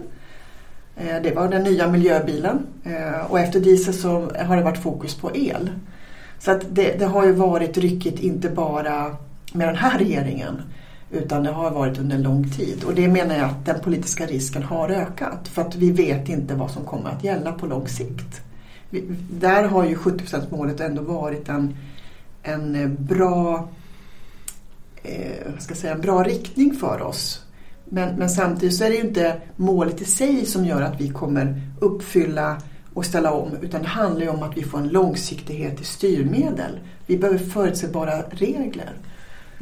Eh, 0.99 1.21
det 1.23 1.35
var 1.35 1.47
den 1.47 1.63
nya 1.63 1.87
miljöbilen 1.87 2.67
eh, 2.83 3.31
och 3.31 3.39
efter 3.39 3.59
diesel 3.59 3.93
så 3.93 4.31
har 4.45 4.57
det 4.57 4.63
varit 4.63 4.83
fokus 4.83 5.15
på 5.15 5.35
el. 5.35 5.69
Så 6.39 6.51
att 6.51 6.61
det, 6.69 6.99
det 6.99 7.05
har 7.05 7.25
ju 7.25 7.31
varit 7.31 7.77
ryckigt 7.77 8.19
inte 8.19 8.49
bara 8.49 9.15
med 9.53 9.67
den 9.67 9.75
här 9.75 9.99
regeringen 9.99 10.61
utan 11.11 11.43
det 11.43 11.51
har 11.51 11.71
varit 11.71 11.99
under 11.99 12.17
lång 12.17 12.49
tid. 12.49 12.83
Och 12.83 12.95
det 12.95 13.07
menar 13.07 13.35
jag 13.35 13.45
att 13.45 13.65
den 13.65 13.79
politiska 13.79 14.25
risken 14.25 14.63
har 14.63 14.89
ökat. 14.89 15.47
För 15.47 15.61
att 15.61 15.75
vi 15.75 15.91
vet 15.91 16.29
inte 16.29 16.55
vad 16.55 16.71
som 16.71 16.85
kommer 16.85 17.09
att 17.09 17.23
gälla 17.23 17.51
på 17.51 17.65
lång 17.65 17.87
sikt. 17.87 18.41
Vi, 18.89 19.03
där 19.31 19.63
har 19.63 19.85
ju 19.85 19.95
70-procentsmålet 19.95 20.81
ändå 20.81 21.01
varit 21.01 21.49
en, 21.49 21.75
en 22.43 22.95
bra 22.99 23.69
eh, 25.03 25.53
ska 25.59 25.75
säga, 25.75 25.93
en 25.93 26.01
bra 26.01 26.23
riktning 26.23 26.73
för 26.73 27.01
oss. 27.01 27.45
Men, 27.89 28.15
men 28.15 28.29
samtidigt 28.29 28.75
så 28.75 28.83
är 28.83 28.89
det 28.89 28.95
ju 28.95 29.01
inte 29.01 29.35
målet 29.55 30.01
i 30.01 30.05
sig 30.05 30.45
som 30.45 30.65
gör 30.65 30.81
att 30.81 31.01
vi 31.01 31.09
kommer 31.09 31.61
uppfylla 31.79 32.57
och 32.93 33.05
ställa 33.05 33.31
om 33.31 33.51
utan 33.61 33.81
det 33.81 33.87
handlar 33.87 34.21
ju 34.21 34.29
om 34.29 34.43
att 34.43 34.57
vi 34.57 34.63
får 34.63 34.77
en 34.77 34.87
långsiktighet 34.87 35.81
i 35.81 35.83
styrmedel. 35.83 36.79
Vi 37.05 37.17
behöver 37.17 37.39
förutsägbara 37.39 38.21
regler. 38.29 38.89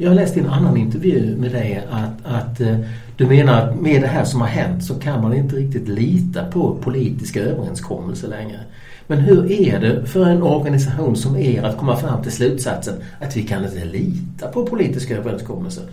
Jag 0.00 0.14
läste 0.14 0.38
i 0.38 0.42
en 0.42 0.48
annan 0.48 0.76
intervju 0.76 1.36
med 1.36 1.52
dig 1.52 1.84
att, 1.90 2.26
att 2.26 2.60
eh, 2.60 2.78
du 3.16 3.26
menar 3.26 3.62
att 3.62 3.80
med 3.80 4.02
det 4.02 4.08
här 4.08 4.24
som 4.24 4.40
har 4.40 4.48
hänt 4.48 4.84
så 4.84 4.94
kan 4.94 5.22
man 5.22 5.34
inte 5.34 5.56
riktigt 5.56 5.88
lita 5.88 6.44
på 6.44 6.74
politiska 6.74 7.40
överenskommelser 7.40 8.28
längre. 8.28 8.60
Men 9.06 9.18
hur 9.18 9.50
är 9.50 9.80
det 9.80 10.06
för 10.06 10.26
en 10.26 10.42
organisation 10.42 11.16
som 11.16 11.36
er 11.36 11.62
att 11.62 11.76
komma 11.76 11.96
fram 11.96 12.22
till 12.22 12.32
slutsatsen 12.32 12.94
att 13.20 13.36
vi 13.36 13.42
kan 13.42 13.64
inte 13.64 13.84
lita 13.84 14.48
på 14.48 14.66
politiska 14.66 15.16
överenskommelser? 15.16 15.84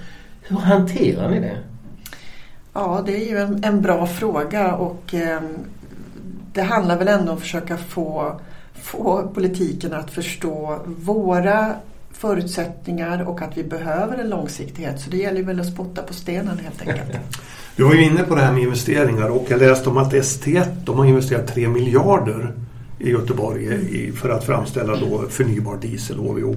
Hur 0.41 0.57
hanterar 0.57 1.29
ni 1.29 1.39
det? 1.39 1.57
Ja, 2.77 3.03
det 3.05 3.15
är 3.15 3.29
ju 3.29 3.37
en, 3.37 3.63
en 3.63 3.81
bra 3.81 4.07
fråga 4.07 4.75
och 4.75 5.13
eh, 5.13 5.41
det 6.53 6.61
handlar 6.61 6.97
väl 6.97 7.07
ändå 7.07 7.31
om 7.31 7.37
att 7.37 7.41
försöka 7.41 7.77
få, 7.77 8.39
få 8.73 9.31
politiken 9.33 9.93
att 9.93 10.11
förstå 10.11 10.79
våra 10.85 11.73
förutsättningar 12.11 13.23
och 13.29 13.41
att 13.41 13.57
vi 13.57 13.63
behöver 13.63 14.17
en 14.17 14.29
långsiktighet. 14.29 15.01
Så 15.01 15.09
det 15.09 15.17
gäller 15.17 15.43
väl 15.43 15.59
att 15.59 15.73
spotta 15.73 16.01
på 16.01 16.13
stenen 16.13 16.59
helt 16.59 16.81
enkelt. 16.81 17.17
Du 17.75 17.83
var 17.83 17.93
ju 17.93 18.03
inne 18.03 18.23
på 18.23 18.35
det 18.35 18.41
här 18.41 18.53
med 18.53 18.63
investeringar 18.63 19.29
och 19.29 19.45
jag 19.49 19.59
läste 19.59 19.89
om 19.89 19.97
att 19.97 20.13
ST1 20.13 20.67
de 20.85 20.97
har 20.97 21.05
investerat 21.05 21.47
3 21.47 21.67
miljarder 21.67 22.53
i 22.99 23.09
Göteborg 23.09 23.65
i, 23.65 24.11
för 24.11 24.29
att 24.29 24.43
framställa 24.43 24.95
då 24.95 25.23
förnybar 25.29 25.77
diesel, 25.77 26.17
HVO. 26.17 26.55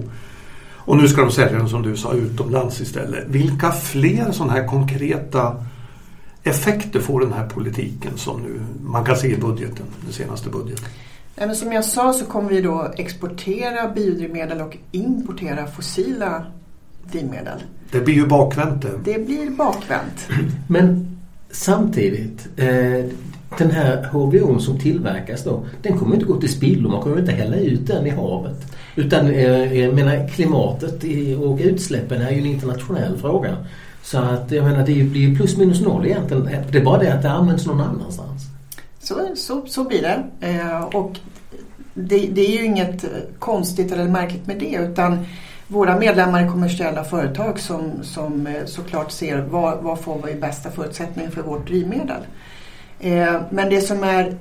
Och 0.71 0.97
nu 0.97 1.07
ska 1.07 1.21
de 1.21 1.31
sälja 1.31 1.57
den 1.57 1.69
som 1.69 1.81
du 1.81 1.97
sa 1.97 2.13
utomlands 2.13 2.81
istället. 2.81 3.27
Vilka 3.27 3.71
fler 3.71 4.31
sådana 4.31 4.53
här 4.53 4.67
konkreta 4.67 5.65
effekter 6.49 6.99
får 6.99 7.19
den 7.21 7.33
här 7.33 7.47
politiken 7.47 8.11
som 8.15 8.41
nu 8.41 8.61
man 8.83 9.05
kan 9.05 9.15
se 9.15 9.27
i 9.27 9.37
budgeten, 9.37 9.85
den 10.03 10.13
senaste 10.13 10.49
budgeten? 10.49 10.85
men 11.35 11.55
som 11.55 11.71
jag 11.71 11.85
sa 11.85 12.13
så 12.13 12.25
kommer 12.25 12.49
vi 12.49 12.61
då 12.61 12.93
exportera 12.97 13.87
biodrivmedel 13.87 14.61
och 14.61 14.77
importera 14.91 15.67
fossila 15.67 16.45
drivmedel. 17.11 17.59
Det 17.91 18.01
blir 18.01 18.15
ju 18.15 18.27
bakvänt 18.27 18.81
det. 18.81 18.91
Det 19.03 19.25
blir 19.25 19.49
bakvänt. 19.49 20.29
Men 20.67 21.17
samtidigt, 21.51 22.47
eh, 22.57 23.05
den 23.57 23.71
här 23.71 24.09
HVO 24.11 24.59
som 24.59 24.79
tillverkas 24.79 25.43
då, 25.43 25.65
den 25.81 25.97
kommer 25.97 26.15
inte 26.15 26.25
gå 26.25 26.39
till 26.39 26.49
spillo. 26.49 26.89
Man 26.89 27.01
kommer 27.01 27.19
inte 27.19 27.31
hälla 27.31 27.55
ut 27.55 27.87
den 27.87 28.07
i 28.07 28.09
havet. 28.09 28.75
Utan 28.95 29.27
eh, 29.27 29.79
jag 29.79 29.95
menar, 29.95 30.27
klimatet 30.27 31.03
och 31.39 31.59
utsläppen 31.61 32.21
är 32.21 32.31
ju 32.31 32.39
en 32.39 32.45
internationell 32.45 33.17
fråga. 33.17 33.57
Så 34.03 34.17
att 34.17 34.51
jag 34.51 34.65
menar, 34.65 34.85
det 34.85 35.03
blir 35.03 35.35
plus 35.35 35.57
minus 35.57 35.81
noll 35.81 36.05
egentligen. 36.05 36.49
Det 36.71 36.77
är 36.77 36.83
bara 36.83 36.99
det 36.99 37.13
att 37.13 37.21
det 37.21 37.29
används 37.29 37.65
någon 37.65 37.81
annanstans. 37.81 38.43
Så, 38.99 39.35
så, 39.35 39.65
så 39.67 39.83
blir 39.83 40.01
det. 40.01 40.47
Eh, 40.47 40.81
och 40.83 41.19
det, 41.93 42.17
det, 42.17 42.41
är 42.41 42.51
ju 42.59 42.65
inget 42.65 43.03
eh, 43.03 43.09
konstigt 43.39 43.91
eller 43.91 44.07
märkligt 44.07 44.47
med 44.47 44.59
det 44.59 44.75
utan 44.75 45.25
våra 45.67 45.99
medlemmar 45.99 46.45
i 46.45 46.49
kommersiella 46.49 47.03
företag 47.03 47.59
som, 47.59 47.91
som 48.01 48.47
eh, 48.47 48.65
såklart 48.65 49.11
ser 49.11 49.37
vad, 49.37 49.83
vad 49.83 49.99
får 49.99 50.21
vi 50.25 50.35
bästa 50.35 50.71
förutsättningar 50.71 51.29
för 51.29 51.41
vårt 51.41 51.67
drivmedel. 51.67 52.21
Men 53.49 53.69
det 53.69 53.81
som 53.81 54.03
är 54.03 54.37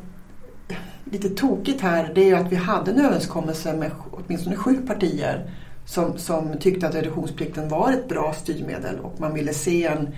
lite 1.04 1.28
tokigt 1.28 1.80
här 1.80 2.12
det 2.14 2.20
är 2.20 2.24
ju 2.24 2.34
att 2.34 2.52
vi 2.52 2.56
hade 2.56 2.90
en 2.90 3.00
överenskommelse 3.00 3.72
med 3.72 3.90
åtminstone 4.10 4.56
sju 4.56 4.74
partier 4.86 5.50
som, 5.88 6.18
som 6.18 6.58
tyckte 6.58 6.88
att 6.88 6.94
reduktionsplikten 6.94 7.68
var 7.68 7.92
ett 7.92 8.08
bra 8.08 8.32
styrmedel 8.32 8.98
och 8.98 9.20
man 9.20 9.34
ville 9.34 9.54
se 9.54 9.86
en, 9.86 10.08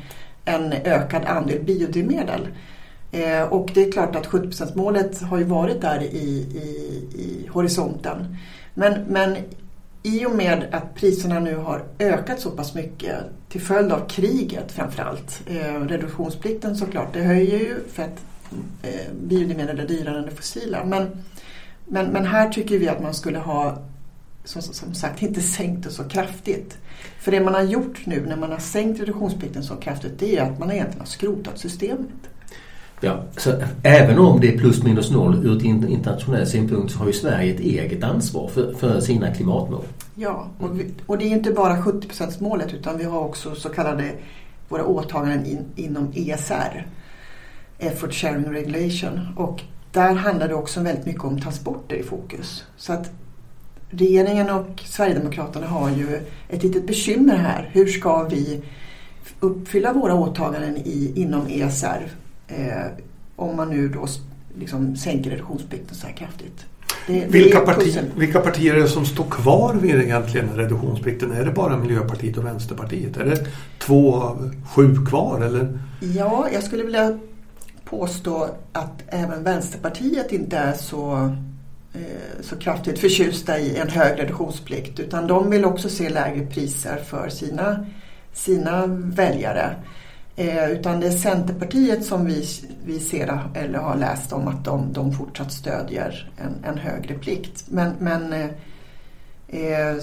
en 0.45 0.73
ökad 0.73 1.25
andel 1.25 1.63
biodrivmedel. 1.65 2.49
Eh, 3.13 3.43
och 3.43 3.71
det 3.75 3.83
är 3.83 3.93
klart 3.93 4.17
att 4.17 4.27
70-procentsmålet 4.27 5.23
har 5.23 5.39
ju 5.39 5.45
varit 5.45 5.81
där 5.81 6.03
i, 6.03 6.47
i, 6.55 6.69
i 7.15 7.49
horisonten. 7.53 8.37
Men, 8.75 9.05
men 9.09 9.37
i 10.03 10.27
och 10.27 10.37
med 10.37 10.67
att 10.73 10.95
priserna 10.95 11.41
nu 11.41 11.57
har 11.57 11.85
ökat 11.99 12.41
så 12.41 12.51
pass 12.51 12.75
mycket 12.75 13.17
till 13.49 13.61
följd 13.61 13.93
av 13.93 14.09
kriget 14.09 14.73
framförallt. 14.73 15.43
Eh, 15.47 15.81
reduktionsplikten 15.81 16.77
såklart, 16.77 17.13
det 17.13 17.23
höjer 17.23 17.59
ju 17.59 17.77
för 17.93 18.03
att 18.03 18.25
eh, 18.83 19.13
biodrivmedel 19.23 19.81
är 19.81 19.87
dyrare 19.87 20.19
än 20.19 20.25
det 20.25 20.31
fossila. 20.31 20.85
Men, 20.85 21.11
men, 21.85 22.07
men 22.07 22.27
här 22.27 22.49
tycker 22.49 22.79
vi 22.79 22.89
att 22.89 23.03
man 23.03 23.15
skulle 23.15 23.39
ha 23.39 23.79
som, 24.45 24.63
som 24.63 24.95
sagt 24.95 25.23
inte 25.23 25.41
sänkt 25.41 25.85
det 25.85 25.91
så 25.91 26.05
kraftigt. 26.05 26.79
För 27.19 27.31
det 27.31 27.41
man 27.41 27.55
har 27.55 27.63
gjort 27.63 28.07
nu 28.07 28.27
när 28.27 28.37
man 28.37 28.51
har 28.51 28.59
sänkt 28.59 29.01
reduktionsplikten 29.01 29.63
så 29.63 29.77
kraftigt 29.77 30.19
det 30.19 30.37
är 30.37 30.43
att 30.43 30.59
man 30.59 30.71
egentligen 30.71 31.01
har 31.01 31.07
skrotat 31.07 31.59
systemet. 31.59 32.09
Ja, 33.01 33.25
så 33.37 33.53
även 33.83 34.19
om 34.19 34.41
det 34.41 34.55
är 34.55 34.59
plus 34.59 34.83
minus 34.83 35.11
noll 35.11 35.47
ur 35.47 35.57
ett 35.57 35.65
internationell 35.65 36.47
synpunkt 36.47 36.93
så 36.93 36.99
har 36.99 37.07
ju 37.07 37.13
Sverige 37.13 37.55
ett 37.55 37.61
eget 37.61 38.05
ansvar 38.05 38.49
för, 38.49 38.75
för 38.75 39.01
sina 39.01 39.35
klimatmål. 39.35 39.85
Ja, 40.15 40.49
och, 40.59 40.81
vi, 40.81 40.95
och 41.07 41.19
det 41.19 41.25
är 41.25 41.29
inte 41.29 41.53
bara 41.53 41.83
70 41.83 42.09
målet 42.39 42.75
utan 42.75 42.99
vi 42.99 43.05
har 43.05 43.21
också 43.21 43.55
så 43.55 43.69
kallade 43.69 44.13
våra 44.69 44.85
åtaganden 44.85 45.47
in, 45.47 45.65
inom 45.77 46.13
ESR, 46.15 46.87
Effort 47.79 48.15
Sharing 48.15 48.53
Regulation. 48.53 49.29
Och 49.37 49.63
där 49.93 50.15
handlar 50.15 50.49
det 50.49 50.55
också 50.55 50.81
väldigt 50.81 51.07
mycket 51.07 51.25
om 51.25 51.41
transporter 51.41 51.97
i 51.97 52.03
fokus. 52.03 52.65
Så 52.77 52.93
att 52.93 53.11
regeringen 53.91 54.51
och 54.51 54.83
Sverigedemokraterna 54.85 55.67
har 55.67 55.91
ju 55.91 56.21
ett 56.49 56.63
litet 56.63 56.87
bekymmer 56.87 57.37
här. 57.37 57.71
Hur 57.73 57.87
ska 57.87 58.23
vi 58.23 58.63
uppfylla 59.41 59.93
våra 59.93 60.15
åtaganden 60.15 60.77
i, 60.77 61.13
inom 61.15 61.47
ESR 61.47 62.11
eh, 62.49 62.87
om 63.37 63.57
man 63.57 63.71
nu 63.71 63.89
då 63.89 64.07
liksom 64.59 64.97
sänker 64.97 65.31
reduktionsplikten 65.31 65.95
så 65.95 66.07
här 66.07 66.15
kraftigt? 66.15 66.67
Det, 67.07 67.27
vilka, 67.27 67.61
parti, 67.61 68.01
vilka 68.17 68.41
partier 68.41 68.75
är 68.75 68.81
det 68.81 68.89
som 68.89 69.07
står 69.07 69.25
kvar 69.25 69.75
vid 69.75 69.95
egentligen 69.95 70.49
reduktionsplikten? 70.57 71.33
Är 71.33 71.45
det 71.45 71.51
bara 71.53 71.77
Miljöpartiet 71.77 72.37
och 72.37 72.45
Vänsterpartiet? 72.45 73.17
Är 73.17 73.25
det 73.25 73.47
två 73.79 74.15
av 74.15 74.55
sju 74.75 75.07
kvar? 75.07 75.41
Eller? 75.41 75.79
Ja, 76.01 76.49
jag 76.53 76.63
skulle 76.63 76.85
vilja 76.85 77.19
påstå 77.85 78.49
att 78.73 79.03
även 79.07 79.45
Vänsterpartiet 79.45 80.33
inte 80.33 80.57
är 80.57 80.73
så, 80.73 81.35
så 82.41 82.57
kraftigt 82.57 82.99
förtjusta 82.99 83.59
i 83.59 83.77
en 83.77 83.89
hög 83.89 84.19
reduktionsplikt 84.19 85.01
utan 85.01 85.27
de 85.27 85.51
vill 85.51 85.65
också 85.65 85.89
se 85.89 86.09
lägre 86.09 86.47
priser 86.47 86.97
för 86.97 87.29
sina, 87.29 87.87
sina 88.33 88.87
väljare. 88.87 89.75
Eh, 90.37 90.71
utan 90.71 91.01
det 91.01 91.07
är 91.07 91.11
Centerpartiet 91.11 92.05
som 92.05 92.27
vi, 92.27 92.47
vi 92.85 93.01
ser 93.01 93.41
eller 93.55 93.79
har 93.79 93.97
läst 93.97 94.33
om 94.33 94.49
att 94.49 94.65
de, 94.65 94.93
de 94.93 95.13
fortsatt 95.13 95.53
stödjer 95.53 96.31
en, 96.37 96.71
en 96.73 96.79
högre 96.79 97.15
plikt. 97.15 97.65
Men, 97.69 97.93
men 97.99 98.33
eh, 98.33 98.49
eh, 99.49 99.97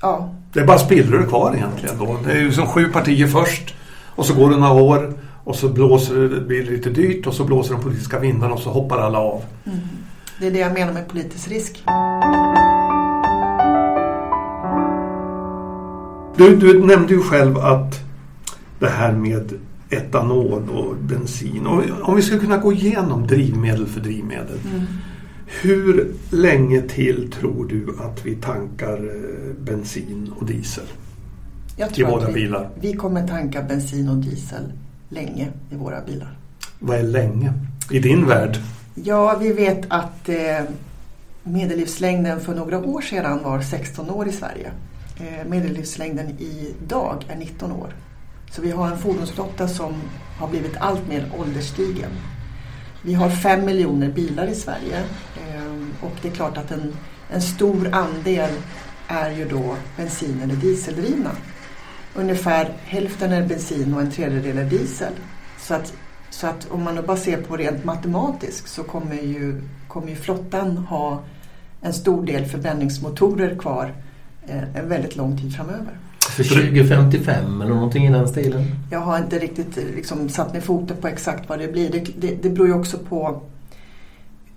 ja. 0.00 0.34
Det 0.52 0.60
är 0.60 0.66
bara 0.66 0.78
spillror 0.78 1.26
kvar 1.26 1.54
egentligen 1.54 1.98
då. 1.98 2.18
Det 2.24 2.32
är 2.32 2.40
ju 2.40 2.52
som 2.52 2.66
sju 2.66 2.84
partier 2.84 3.26
först 3.26 3.74
och 4.16 4.26
så 4.26 4.34
går 4.34 4.50
det 4.50 4.56
några 4.56 4.82
år 4.82 5.14
och 5.44 5.56
så 5.56 5.68
blåser 5.68 6.14
det, 6.14 6.40
blir 6.40 6.64
det 6.64 6.70
lite 6.70 6.90
dyrt 6.90 7.26
och 7.26 7.34
så 7.34 7.44
blåser 7.44 7.74
de 7.74 7.82
politiska 7.82 8.18
vindarna 8.18 8.54
och 8.54 8.60
så 8.60 8.70
hoppar 8.70 8.98
alla 8.98 9.18
av. 9.18 9.44
Mm. 9.64 9.78
Det 10.42 10.48
är 10.48 10.50
det 10.50 10.58
jag 10.58 10.72
menar 10.72 10.92
med 10.92 11.08
politisk 11.08 11.48
risk. 11.48 11.84
Du, 16.36 16.56
du 16.56 16.86
nämnde 16.86 17.14
ju 17.14 17.20
själv 17.20 17.58
att 17.58 18.00
det 18.78 18.88
här 18.88 19.12
med 19.12 19.52
etanol 19.90 20.68
och 20.70 20.96
bensin. 20.96 21.66
Och 21.66 22.08
om 22.08 22.16
vi 22.16 22.22
ska 22.22 22.38
kunna 22.38 22.56
gå 22.56 22.72
igenom 22.72 23.26
drivmedel 23.26 23.86
för 23.86 24.00
drivmedel. 24.00 24.58
Mm. 24.72 24.86
Hur 25.62 26.14
länge 26.30 26.82
till 26.82 27.32
tror 27.32 27.66
du 27.68 27.86
att 27.98 28.26
vi 28.26 28.34
tankar 28.34 28.96
eh, 28.96 29.64
bensin 29.64 30.32
och 30.38 30.46
diesel 30.46 30.84
Jag 31.76 31.94
tror 31.94 32.08
i 32.08 32.12
våra 32.12 32.26
vi, 32.26 32.32
bilar? 32.32 32.70
Vi 32.80 32.92
kommer 32.92 33.28
tanka 33.28 33.62
bensin 33.62 34.08
och 34.08 34.16
diesel 34.16 34.72
länge 35.08 35.48
i 35.70 35.74
våra 35.74 36.00
bilar. 36.00 36.38
Vad 36.78 36.96
är 36.96 37.02
länge 37.02 37.52
i 37.90 37.98
din 37.98 38.26
värld? 38.26 38.58
Ja, 38.94 39.36
vi 39.40 39.52
vet 39.52 39.80
att 39.88 40.28
eh, 40.28 40.60
medellivslängden 41.42 42.40
för 42.40 42.54
några 42.54 42.78
år 42.78 43.00
sedan 43.00 43.42
var 43.42 43.60
16 43.60 44.10
år 44.10 44.28
i 44.28 44.32
Sverige. 44.32 44.72
Eh, 45.20 45.48
medellivslängden 45.48 46.36
idag 46.38 47.24
är 47.28 47.36
19 47.36 47.72
år. 47.72 47.94
Så 48.50 48.62
vi 48.62 48.70
har 48.70 48.90
en 48.90 48.98
fordonsflotta 48.98 49.68
som 49.68 49.94
har 50.38 50.48
blivit 50.48 50.76
allt 50.76 51.08
mer 51.08 51.32
ålderstigen. 51.38 52.10
Vi 53.02 53.14
har 53.14 53.30
fem 53.30 53.64
miljoner 53.64 54.08
bilar 54.08 54.46
i 54.46 54.54
Sverige 54.54 54.98
eh, 55.36 56.04
och 56.04 56.12
det 56.22 56.28
är 56.28 56.32
klart 56.32 56.58
att 56.58 56.70
en, 56.70 56.96
en 57.30 57.42
stor 57.42 57.94
andel 57.94 58.50
är 59.08 59.30
ju 59.30 59.48
då 59.48 59.76
bensin 59.96 60.40
eller 60.42 60.54
dieseldrivna. 60.54 61.30
Ungefär 62.14 62.72
hälften 62.84 63.32
är 63.32 63.46
bensin 63.46 63.94
och 63.94 64.00
en 64.00 64.10
tredjedel 64.10 64.58
är 64.58 64.64
diesel. 64.64 65.12
Så 65.58 65.74
att, 65.74 65.94
så 66.32 66.46
att 66.46 66.70
om 66.70 66.82
man 66.82 66.98
bara 67.06 67.16
ser 67.16 67.36
på 67.36 67.56
rent 67.56 67.84
matematiskt 67.84 68.68
så 68.68 68.82
kommer 68.82 69.14
ju, 69.14 69.62
kommer 69.88 70.08
ju 70.08 70.14
flottan 70.14 70.76
ha 70.76 71.22
en 71.80 71.92
stor 71.92 72.26
del 72.26 72.44
förbränningsmotorer 72.44 73.58
kvar 73.58 73.92
eh, 74.46 74.76
en 74.76 74.88
väldigt 74.88 75.16
lång 75.16 75.38
tid 75.38 75.56
framöver. 75.56 75.98
För 76.36 76.44
2055 76.44 77.60
eller 77.60 77.74
någonting 77.74 78.06
i 78.06 78.10
den 78.10 78.28
stilen? 78.28 78.64
Jag 78.90 79.00
har 79.00 79.18
inte 79.18 79.38
riktigt 79.38 79.76
liksom, 79.76 80.28
satt 80.28 80.54
ner 80.54 80.60
foten 80.60 80.96
på 80.96 81.08
exakt 81.08 81.48
vad 81.48 81.58
det 81.58 81.68
blir. 81.68 81.90
Det, 81.90 81.98
det, 82.18 82.42
det 82.42 82.50
beror 82.50 82.66
ju 82.66 82.74
också 82.74 82.98
på 82.98 83.42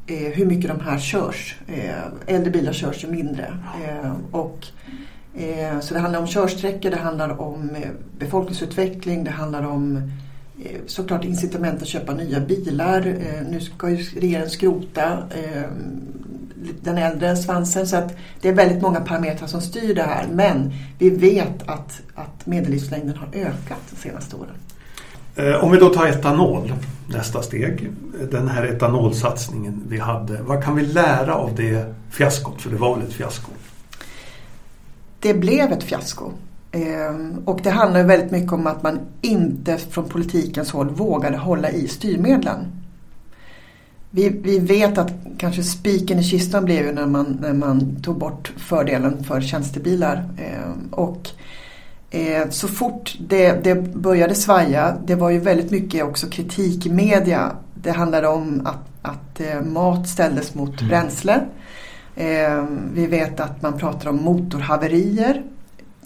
eh, 0.08 0.34
hur 0.34 0.46
mycket 0.46 0.72
de 0.72 0.80
här 0.80 1.00
körs. 1.00 1.56
Eh, 1.68 2.36
äldre 2.36 2.52
bilar 2.52 2.74
körs 2.74 3.04
ju 3.04 3.08
mindre. 3.08 3.58
Eh, 3.88 4.12
och, 4.32 4.68
eh, 5.36 5.80
så 5.80 5.94
det 5.94 6.00
handlar 6.00 6.20
om 6.20 6.28
körsträckor, 6.28 6.90
det 6.90 6.98
handlar 6.98 7.42
om 7.42 7.70
eh, 7.76 7.90
befolkningsutveckling, 8.20 9.24
det 9.24 9.32
handlar 9.32 9.64
om 9.64 9.98
eh, 9.98 10.04
såklart 10.86 11.26
incitament 11.26 11.82
att 11.82 11.88
köpa 11.88 12.14
nya 12.14 12.40
bilar. 12.40 13.02
nu 13.50 13.60
ska 13.60 13.90
ju 13.90 13.98
regeringen 14.20 14.50
skrota 14.50 15.24
den 16.82 16.98
äldre 16.98 17.36
svansen. 17.36 17.88
Så 17.88 17.96
att 17.96 18.16
det 18.42 18.50
är 18.50 18.54
väldigt 18.54 18.82
många 18.82 19.02
parametrar 19.02 19.48
som 19.48 19.62
styr 19.62 19.96
det 19.96 20.04
här. 20.04 20.28
Men 20.32 20.74
vi 21.00 21.10
vet 21.10 21.70
att, 21.70 22.02
att 22.16 22.46
medellivslängden 22.46 23.18
har 23.18 23.28
ökat 23.34 23.82
de 23.90 23.96
senaste 23.96 24.36
åren. 24.36 24.56
Eh, 25.36 25.64
om 25.64 25.72
vi 25.72 25.78
då 25.78 25.90
tar 25.90 26.08
etanol, 26.08 26.74
nästa 27.08 27.42
steg. 27.42 27.92
Den 28.32 28.48
här 28.48 28.64
etanolsatsningen 28.64 29.84
vi 29.88 30.00
hade. 30.00 30.42
Vad 30.42 30.64
kan 30.64 30.76
vi 30.76 30.86
lära 30.86 31.36
av 31.36 31.56
det 31.56 31.96
fiaskot? 32.12 32.62
För 32.62 32.70
det 32.70 32.78
var 32.78 32.96
väl 32.96 33.08
ett 33.08 33.14
fiasko? 33.14 33.52
Det 35.20 35.34
blev 35.34 35.72
ett 35.72 35.84
fiasko. 35.84 36.32
Ehm, 36.76 37.42
och 37.46 37.60
det 37.64 37.70
handlar 37.70 38.04
väldigt 38.04 38.32
mycket 38.32 38.54
om 38.54 38.68
att 38.68 38.84
man 38.84 39.00
inte 39.22 39.78
från 39.78 40.10
politikens 40.10 40.72
håll 40.72 40.90
vågade 40.90 41.38
hålla 41.38 41.70
i 41.70 41.88
styrmedlen 41.88 42.66
vi, 44.16 44.30
vi 44.30 44.60
vet 44.60 44.98
att 44.98 45.12
kanske 45.38 45.64
spiken 45.64 46.20
i 46.20 46.24
kistan 46.24 46.66
blev 46.66 46.86
ju 46.86 46.94
när 46.94 47.06
man, 47.06 47.38
när 47.42 47.54
man 47.54 48.02
tog 48.02 48.18
bort 48.18 48.54
fördelen 48.58 49.24
för 49.24 49.42
tjänstebilar. 49.42 50.24
Eh, 50.38 50.92
och 50.92 51.30
eh, 52.12 52.50
så 52.50 52.68
fort 52.68 53.18
det, 53.20 53.64
det 53.64 53.76
började 53.96 54.36
svaja, 54.36 54.98
det 55.06 55.16
var 55.16 55.30
ju 55.30 55.40
väldigt 55.40 55.72
mycket 55.72 56.04
också 56.04 56.28
kritik 56.28 56.86
i 56.86 56.90
media. 56.90 57.52
Det 57.74 57.92
handlade 57.92 58.28
om 58.28 58.62
att, 58.66 59.10
att 59.12 59.42
eh, 59.42 59.62
mat 59.62 60.08
ställdes 60.08 60.56
mot 60.56 60.82
mm. 60.82 60.90
bränsle. 60.90 61.42
Eh, 62.16 62.66
vi 62.94 63.08
vet 63.08 63.40
att 63.40 63.62
man 63.62 63.78
pratar 63.78 64.10
om 64.10 64.24
motorhaverier 64.24 65.44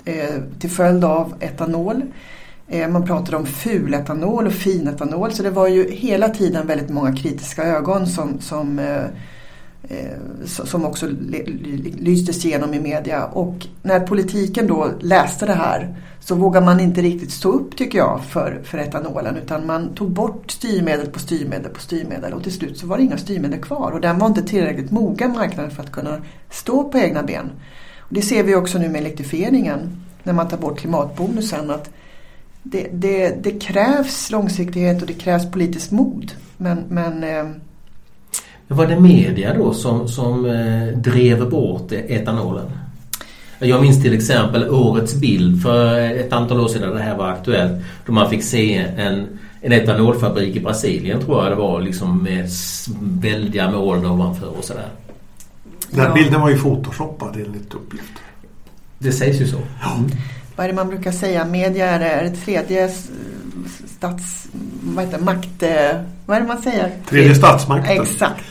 Eh, 0.05 0.41
till 0.59 0.69
följd 0.69 1.03
av 1.03 1.33
etanol. 1.39 2.03
Eh, 2.67 2.87
man 2.87 3.05
pratade 3.05 3.37
om 3.37 3.45
fuletanol 3.45 4.47
och 4.47 4.53
finetanol 4.53 5.31
så 5.31 5.43
det 5.43 5.49
var 5.49 5.67
ju 5.67 5.91
hela 5.91 6.29
tiden 6.29 6.67
väldigt 6.67 6.89
många 6.89 7.15
kritiska 7.15 7.63
ögon 7.63 8.07
som, 8.07 8.39
som, 8.39 8.79
eh, 8.79 9.05
som 10.45 10.85
också 10.85 11.07
lystes 11.97 12.45
igenom 12.45 12.73
i 12.73 12.79
media. 12.79 13.25
Och 13.25 13.67
när 13.81 13.99
politiken 13.99 14.67
då 14.67 14.91
läste 14.99 15.45
det 15.45 15.53
här 15.53 15.95
så 16.19 16.35
vågade 16.35 16.65
man 16.65 16.79
inte 16.79 17.01
riktigt 17.01 17.31
stå 17.31 17.51
upp 17.51 17.77
tycker 17.77 17.97
jag 17.97 18.21
för, 18.29 18.61
för 18.63 18.77
etanolen 18.77 19.35
utan 19.35 19.65
man 19.65 19.93
tog 19.95 20.11
bort 20.11 20.51
styrmedel 20.51 21.07
på 21.07 21.19
styrmedel 21.19 21.71
på 21.71 21.79
styrmedel 21.79 22.33
och 22.33 22.43
till 22.43 22.53
slut 22.53 22.77
så 22.77 22.87
var 22.87 22.97
det 22.97 23.03
inga 23.03 23.17
styrmedel 23.17 23.61
kvar 23.61 23.91
och 23.91 24.01
den 24.01 24.19
var 24.19 24.27
inte 24.27 24.41
tillräckligt 24.41 24.91
mogen 24.91 25.31
marknaden 25.31 25.71
för 25.71 25.83
att 25.83 25.91
kunna 25.91 26.21
stå 26.49 26.83
på 26.83 26.97
egna 26.97 27.23
ben. 27.23 27.49
Det 28.09 28.21
ser 28.21 28.43
vi 28.43 28.55
också 28.55 28.77
nu 28.77 28.89
med 28.89 29.01
elektrifieringen 29.01 29.79
när 30.23 30.33
man 30.33 30.47
tar 30.47 30.57
bort 30.57 30.79
klimatbonusen 30.79 31.71
att 31.71 31.89
det, 32.63 32.87
det, 32.93 33.43
det, 33.43 33.51
krävs 33.51 34.31
långsiktighet 34.31 35.01
och 35.01 35.07
det 35.07 35.13
krävs 35.13 35.51
politiskt 35.51 35.91
mod. 35.91 36.31
Men, 36.57 36.83
men. 36.89 37.23
Eh, 37.23 37.45
var 38.67 38.87
det 38.87 38.99
media 38.99 39.53
då 39.53 39.73
som, 39.73 40.07
som 40.07 40.45
eh, 40.45 40.97
drev 40.97 41.49
bort 41.49 41.91
etanolen? 41.91 42.65
Jag 43.59 43.81
minns 43.81 44.03
till 44.03 44.13
exempel 44.13 44.69
årets 44.69 45.15
bild 45.15 45.63
för 45.63 45.99
ett 45.99 46.33
antal 46.33 46.59
år 46.59 46.67
sedan 46.67 46.95
det 46.95 47.01
här 47.01 47.17
var 47.17 47.27
aktuellt. 47.27 47.83
Då 48.05 48.13
man 48.13 48.29
fick 48.29 48.43
se 48.43 48.75
en, 48.97 49.27
en 49.61 49.71
etanolfabrik 49.71 50.55
i 50.55 50.59
Brasilien 50.59 51.21
tror 51.21 51.43
jag 51.43 51.51
det 51.51 51.55
var 51.55 51.81
liksom 51.81 52.23
med 52.23 52.49
väldiga 53.01 53.71
moln 53.71 54.05
ovanför 54.05 54.57
och 54.57 54.63
sådär. 54.63 54.89
Den 55.91 56.05
ja. 56.05 56.13
bilden 56.13 56.41
var 56.41 56.49
ju 56.49 56.57
photoshoppad 56.57 57.35
enligt 57.35 57.73
uppgift. 57.73 58.13
Det 58.97 59.11
sägs 59.11 59.41
ju 59.41 59.47
så. 59.47 59.59
Ja. 59.81 59.95
Mm 59.97 60.11
vad 60.59 60.65
är 60.65 60.69
det 60.69 60.75
man 60.75 60.87
brukar 60.87 61.11
säga, 61.11 61.45
media 61.45 61.89
är, 61.89 61.99
är 61.99 62.23
det 62.23 62.35
tredje 62.35 62.89
stats... 63.87 64.47
Vad 64.81 65.05
heter 65.05 65.19
makt... 65.19 65.63
Vad 66.25 66.37
är 66.37 66.41
det 66.41 66.47
man 66.47 66.61
säger? 66.61 66.91
Tredje 67.09 67.35
statsmakten. 67.35 68.01
Exakt. 68.01 68.43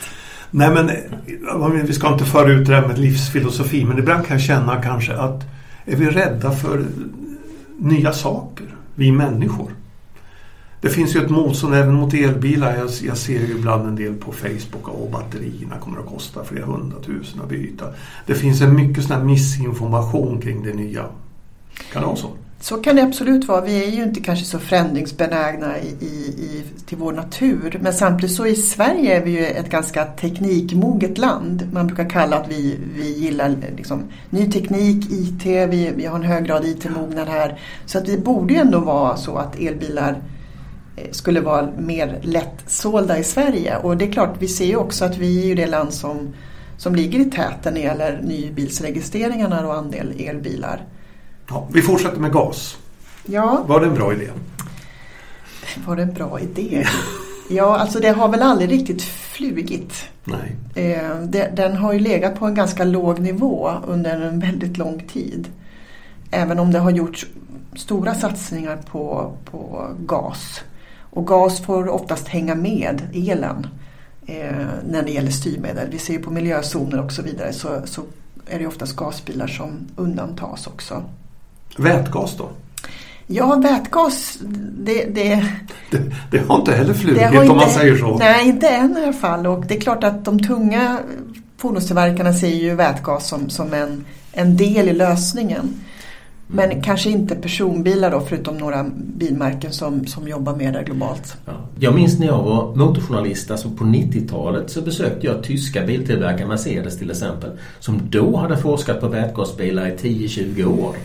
Nej 0.51 0.69
men 0.69 1.85
vi 1.85 1.93
ska 1.93 2.13
inte 2.13 2.25
föra 2.25 2.51
ut 2.51 2.67
det 2.67 2.75
här 2.75 2.87
med 2.87 2.99
livsfilosofi 2.99 3.85
men 3.85 3.99
ibland 3.99 4.27
kan 4.27 4.37
jag 4.37 4.45
känna 4.45 4.81
kanske 4.81 5.13
att 5.13 5.43
är 5.85 5.95
vi 5.95 6.05
rädda 6.05 6.51
för 6.51 6.85
nya 7.77 8.13
saker, 8.13 8.65
vi 8.95 9.11
människor? 9.11 9.71
Det 10.81 10.89
finns 10.89 11.15
ju 11.15 11.23
ett 11.23 11.29
motstånd 11.29 11.75
även 11.75 11.93
mot 11.93 12.13
elbilar. 12.13 12.75
Jag, 12.75 12.89
jag 13.01 13.17
ser 13.17 13.39
ju 13.39 13.57
ibland 13.57 13.87
en 13.87 13.95
del 13.95 14.13
på 14.13 14.31
Facebook 14.31 14.87
och 14.87 15.09
batterierna 15.11 15.77
kommer 15.77 15.99
att 15.99 16.05
kosta 16.05 16.43
flera 16.43 16.65
hundratusen 16.65 17.41
att 17.41 17.49
byta. 17.49 17.85
Det 18.25 18.35
finns 18.35 18.61
en 18.61 18.75
mycket 18.75 19.03
sån 19.03 19.15
här 19.15 19.23
missinformation 19.23 20.41
kring 20.41 20.63
det 20.63 20.73
nya. 20.73 21.05
Kan 21.91 22.01
det 22.01 22.07
vara 22.07 22.15
så? 22.15 22.29
Så 22.61 22.77
kan 22.77 22.95
det 22.95 23.03
absolut 23.03 23.47
vara. 23.47 23.61
Vi 23.61 23.83
är 23.83 23.91
ju 23.91 24.03
inte 24.03 24.21
kanske 24.21 24.45
så 24.45 24.59
förändringsbenägna 24.59 25.79
i, 25.79 25.87
i, 25.87 26.63
till 26.85 26.97
vår 26.97 27.13
natur. 27.13 27.79
Men 27.81 27.93
samtidigt 27.93 28.35
så 28.35 28.45
i 28.45 28.55
Sverige 28.55 29.17
är 29.17 29.25
vi 29.25 29.31
ju 29.31 29.45
ett 29.45 29.69
ganska 29.69 30.05
teknikmoget 30.05 31.17
land. 31.17 31.69
Man 31.73 31.87
brukar 31.87 32.09
kalla 32.09 32.37
att 32.37 32.51
vi, 32.51 32.77
vi 32.95 33.13
gillar 33.13 33.55
liksom, 33.77 34.03
ny 34.29 34.51
teknik, 34.51 35.11
IT, 35.11 35.45
vi, 35.45 35.91
vi 35.95 36.05
har 36.05 36.15
en 36.15 36.23
hög 36.23 36.45
grad 36.45 36.65
IT-mognad 36.65 37.27
här. 37.27 37.59
Så 37.85 37.97
att 37.97 38.05
det 38.05 38.17
borde 38.17 38.53
ju 38.53 38.59
ändå 38.59 38.79
vara 38.79 39.17
så 39.17 39.37
att 39.37 39.59
elbilar 39.59 40.21
skulle 41.11 41.41
vara 41.41 41.69
mer 41.77 42.19
lättsålda 42.21 43.17
i 43.17 43.23
Sverige. 43.23 43.77
Och 43.77 43.97
det 43.97 44.05
är 44.05 44.11
klart, 44.11 44.35
vi 44.39 44.47
ser 44.47 44.65
ju 44.65 44.75
också 44.75 45.05
att 45.05 45.17
vi 45.17 45.41
är 45.41 45.45
ju 45.45 45.55
det 45.55 45.67
land 45.67 45.93
som, 45.93 46.33
som 46.77 46.95
ligger 46.95 47.19
i 47.19 47.25
täten 47.25 47.73
när 47.73 47.81
det 47.81 47.87
gäller 47.87 48.21
nybilsregistreringarna 48.23 49.67
och 49.67 49.75
andel 49.75 50.13
elbilar. 50.19 50.83
Ja, 51.49 51.67
vi 51.73 51.81
fortsätter 51.81 52.19
med 52.19 52.31
gas. 52.31 52.77
Ja. 53.25 53.63
Var 53.67 53.79
det 53.79 53.85
en 53.85 53.93
bra 53.93 54.13
idé? 54.13 54.27
Var 55.85 55.95
det 55.95 56.01
en 56.01 56.13
bra 56.13 56.39
idé? 56.39 56.85
Ja, 57.49 57.77
alltså 57.77 57.99
det 57.99 58.09
har 58.09 58.29
väl 58.29 58.41
aldrig 58.41 58.71
riktigt 58.71 59.01
flugit. 59.03 59.93
Nej. 60.23 60.55
Eh, 60.75 61.21
den 61.53 61.75
har 61.75 61.93
ju 61.93 61.99
legat 61.99 62.39
på 62.39 62.45
en 62.45 62.55
ganska 62.55 62.83
låg 62.83 63.19
nivå 63.19 63.71
under 63.87 64.21
en 64.21 64.39
väldigt 64.39 64.77
lång 64.77 65.07
tid. 65.13 65.47
Även 66.31 66.59
om 66.59 66.71
det 66.71 66.79
har 66.79 66.91
gjorts 66.91 67.27
stora 67.75 68.15
satsningar 68.15 68.77
på, 68.91 69.33
på 69.45 69.87
gas. 69.99 70.61
Och 71.09 71.27
gas 71.27 71.59
får 71.61 71.87
oftast 71.87 72.27
hänga 72.27 72.55
med 72.55 73.01
elen 73.13 73.67
eh, 74.25 74.67
när 74.89 75.03
det 75.03 75.11
gäller 75.11 75.31
styrmedel. 75.31 75.87
Vi 75.91 75.99
ser 75.99 76.13
ju 76.13 76.19
på 76.19 76.31
miljözoner 76.31 77.03
och 77.03 77.11
så 77.11 77.21
vidare 77.21 77.53
så, 77.53 77.81
så 77.85 78.01
är 78.47 78.59
det 78.59 78.67
oftast 78.67 78.95
gasbilar 78.95 79.47
som 79.47 79.87
undantas 79.95 80.67
också. 80.67 81.03
Vätgas 81.77 82.37
då? 82.37 82.49
Ja, 83.27 83.55
vätgas 83.55 84.37
det, 84.77 85.05
det, 85.05 85.45
det, 85.91 86.01
det 86.31 86.47
har 86.47 86.55
inte 86.55 86.71
heller 86.71 86.93
flugit 86.93 87.29
om 87.29 87.35
inte, 87.35 87.55
man 87.55 87.69
säger 87.69 87.97
så. 87.97 88.17
Nej, 88.17 88.47
inte 88.47 88.67
än 88.67 88.97
i 88.97 89.03
alla 89.03 89.13
fall. 89.13 89.47
Och 89.47 89.65
det 89.65 89.75
är 89.75 89.81
klart 89.81 90.03
att 90.03 90.25
de 90.25 90.39
tunga 90.39 90.99
fordonstillverkarna 91.57 92.33
ser 92.33 92.47
ju 92.47 92.75
vätgas 92.75 93.27
som, 93.27 93.49
som 93.49 93.73
en, 93.73 94.05
en 94.31 94.57
del 94.57 94.89
i 94.89 94.93
lösningen. 94.93 95.73
Men 96.51 96.81
kanske 96.81 97.09
inte 97.09 97.35
personbilar 97.35 98.11
då, 98.11 98.19
förutom 98.19 98.57
några 98.57 98.85
bilmärken 98.95 99.71
som, 99.71 100.07
som 100.07 100.27
jobbar 100.27 100.55
med 100.55 100.73
det 100.73 100.83
globalt. 100.83 101.37
Ja. 101.45 101.51
Jag 101.79 101.95
minns 101.95 102.19
när 102.19 102.27
jag 102.27 102.43
var 102.43 102.75
motorjournalist, 102.75 103.51
alltså 103.51 103.69
på 103.69 103.83
90-talet, 103.83 104.71
så 104.71 104.81
besökte 104.81 105.27
jag 105.27 105.43
tyska 105.43 105.85
biltillverkare, 105.85 106.47
Mercedes 106.47 106.97
till 106.97 107.11
exempel, 107.11 107.49
som 107.79 108.01
då 108.09 108.37
hade 108.37 108.57
forskat 108.57 109.01
på 109.01 109.07
vätgasbilar 109.07 109.87
i 109.87 109.91
10-20 109.91 110.65
år. 110.65 110.95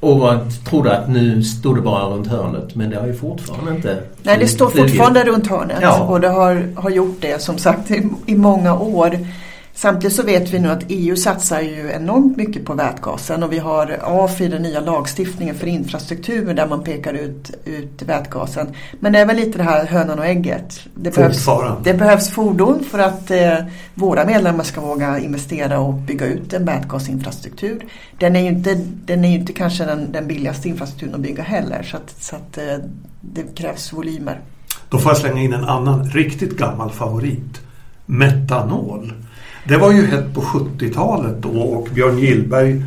Och 0.00 0.30
trodde 0.68 0.98
att 0.98 1.08
nu 1.08 1.42
stod 1.42 1.76
det 1.76 1.80
bara 1.80 2.04
runt 2.04 2.26
hörnet 2.26 2.74
men 2.74 2.90
det 2.90 2.96
har 2.96 3.06
ju 3.06 3.14
fortfarande 3.14 3.70
inte 3.70 4.02
Nej 4.22 4.38
det 4.38 4.48
står 4.48 4.70
fortfarande 4.70 5.24
runt 5.24 5.46
hörnet 5.46 5.78
ja. 5.82 6.00
och 6.00 6.20
det 6.20 6.28
har, 6.28 6.68
har 6.76 6.90
gjort 6.90 7.16
det 7.20 7.42
som 7.42 7.58
sagt 7.58 7.90
i, 7.90 8.08
i 8.26 8.36
många 8.36 8.78
år. 8.78 9.18
Samtidigt 9.74 10.16
så 10.16 10.22
vet 10.22 10.50
vi 10.50 10.58
nu 10.58 10.68
att 10.68 10.84
EU 10.88 11.16
satsar 11.16 11.60
ju 11.60 11.90
enormt 11.90 12.36
mycket 12.36 12.64
på 12.64 12.74
vätgasen 12.74 13.42
och 13.42 13.52
vi 13.52 13.58
har 13.58 13.98
AFI, 14.02 14.48
den 14.48 14.62
nya 14.62 14.80
lagstiftningen 14.80 15.54
för 15.54 15.66
infrastruktur 15.66 16.54
där 16.54 16.66
man 16.66 16.84
pekar 16.84 17.14
ut, 17.14 17.50
ut 17.64 18.02
vätgasen. 18.02 18.74
Men 19.00 19.12
det 19.12 19.18
är 19.18 19.26
väl 19.26 19.36
lite 19.36 19.58
det 19.58 19.64
här 19.64 19.86
hönan 19.86 20.18
och 20.18 20.26
ägget. 20.26 20.80
Det 20.94 21.14
behövs, 21.14 21.46
det 21.84 21.94
behövs 21.94 22.30
fordon 22.30 22.84
för 22.84 22.98
att 22.98 23.30
eh, 23.30 23.54
våra 23.94 24.24
medlemmar 24.24 24.64
ska 24.64 24.80
våga 24.80 25.18
investera 25.18 25.80
och 25.80 25.94
bygga 25.94 26.26
ut 26.26 26.52
en 26.52 26.64
vätgasinfrastruktur. 26.64 27.84
Den 28.18 28.36
är 28.36 28.40
ju 28.40 28.48
inte, 28.48 28.74
den 29.04 29.24
är 29.24 29.28
ju 29.28 29.34
inte 29.34 29.52
kanske 29.52 29.84
den, 29.84 30.12
den 30.12 30.26
billigaste 30.26 30.68
infrastrukturen 30.68 31.14
att 31.14 31.20
bygga 31.20 31.42
heller 31.42 31.82
så 31.82 31.96
att, 31.96 32.14
så 32.22 32.36
att 32.36 32.58
eh, 32.58 32.64
det 33.20 33.56
krävs 33.56 33.92
volymer. 33.92 34.40
Då 34.88 34.98
får 34.98 35.10
jag 35.10 35.18
slänga 35.18 35.42
in 35.42 35.52
en 35.52 35.64
annan 35.64 36.10
riktigt 36.10 36.56
gammal 36.56 36.90
favorit. 36.90 37.60
Metanol. 38.06 39.12
Det 39.64 39.76
var 39.76 39.92
ju 39.92 40.06
hett 40.06 40.34
på 40.34 40.40
70-talet 40.40 41.42
då 41.42 41.60
och 41.60 41.88
Björn 41.94 42.18
Gillberg 42.18 42.82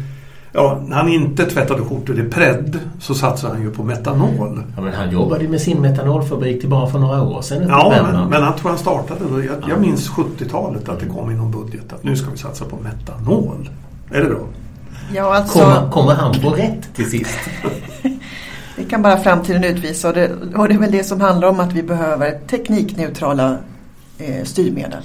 Ja, 0.56 0.82
när 0.88 0.96
han 0.96 1.10
inte 1.10 1.46
tvättade 1.46 1.84
skjortor 1.84 2.20
i 2.20 2.24
Pred 2.24 2.80
så 3.00 3.14
satsade 3.14 3.54
han 3.54 3.64
ju 3.64 3.72
på 3.72 3.84
metanol. 3.84 4.64
Ja, 4.76 4.82
men 4.82 4.94
han 4.94 5.12
jobbade 5.12 5.48
med 5.48 5.62
sin 5.62 5.82
metanolfabrik 5.82 6.60
till 6.60 6.70
bara 6.70 6.90
för 6.90 7.00
några 7.00 7.24
år 7.24 7.42
sedan. 7.42 7.66
Ja, 7.70 8.12
men, 8.12 8.30
men 8.30 8.44
han 8.44 8.56
tror 8.56 8.70
han 8.70 8.80
startade 8.80 9.20
då. 9.32 9.44
Jag, 9.44 9.56
jag 9.70 9.82
minns 9.82 10.10
70-talet 10.10 10.90
att 10.90 11.00
det 11.00 11.06
kom 11.06 11.32
i 11.32 11.34
någon 11.34 11.52
budget 11.52 11.94
att 11.94 12.04
nu 12.04 12.16
ska 12.16 12.32
vi 12.32 12.38
satsa 12.38 12.66
på 12.66 12.78
metanol. 12.78 13.70
Är 14.12 14.22
det 14.22 14.28
bra? 14.28 14.48
Ja, 15.14 15.36
alltså... 15.36 15.60
kommer, 15.60 15.92
kommer 15.92 16.14
han 16.14 16.34
få 16.34 16.50
rätt 16.50 16.96
till 16.96 17.10
sist? 17.10 17.40
det 18.76 18.84
kan 18.90 19.02
bara 19.02 19.18
framtiden 19.18 19.64
utvisa 19.64 20.08
och 20.08 20.14
det, 20.14 20.32
och 20.56 20.68
det 20.68 20.74
är 20.74 20.80
väl 20.80 20.92
det 20.92 21.04
som 21.04 21.22
handlar 21.22 21.48
om 21.48 21.60
att 21.60 21.74
vi 21.74 21.84
behöver 21.84 22.40
teknikneutrala 22.48 23.58
eh, 24.18 24.44
styrmedel. 24.44 25.04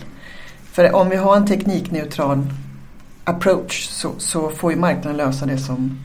För 0.78 0.94
om 0.94 1.08
vi 1.08 1.16
har 1.16 1.36
en 1.36 1.46
teknikneutral 1.46 2.46
approach 3.24 3.88
så, 3.88 4.12
så 4.18 4.50
får 4.50 4.72
ju 4.72 4.78
marknaden 4.78 5.16
lösa 5.16 5.46
det 5.46 5.58
som, 5.58 5.98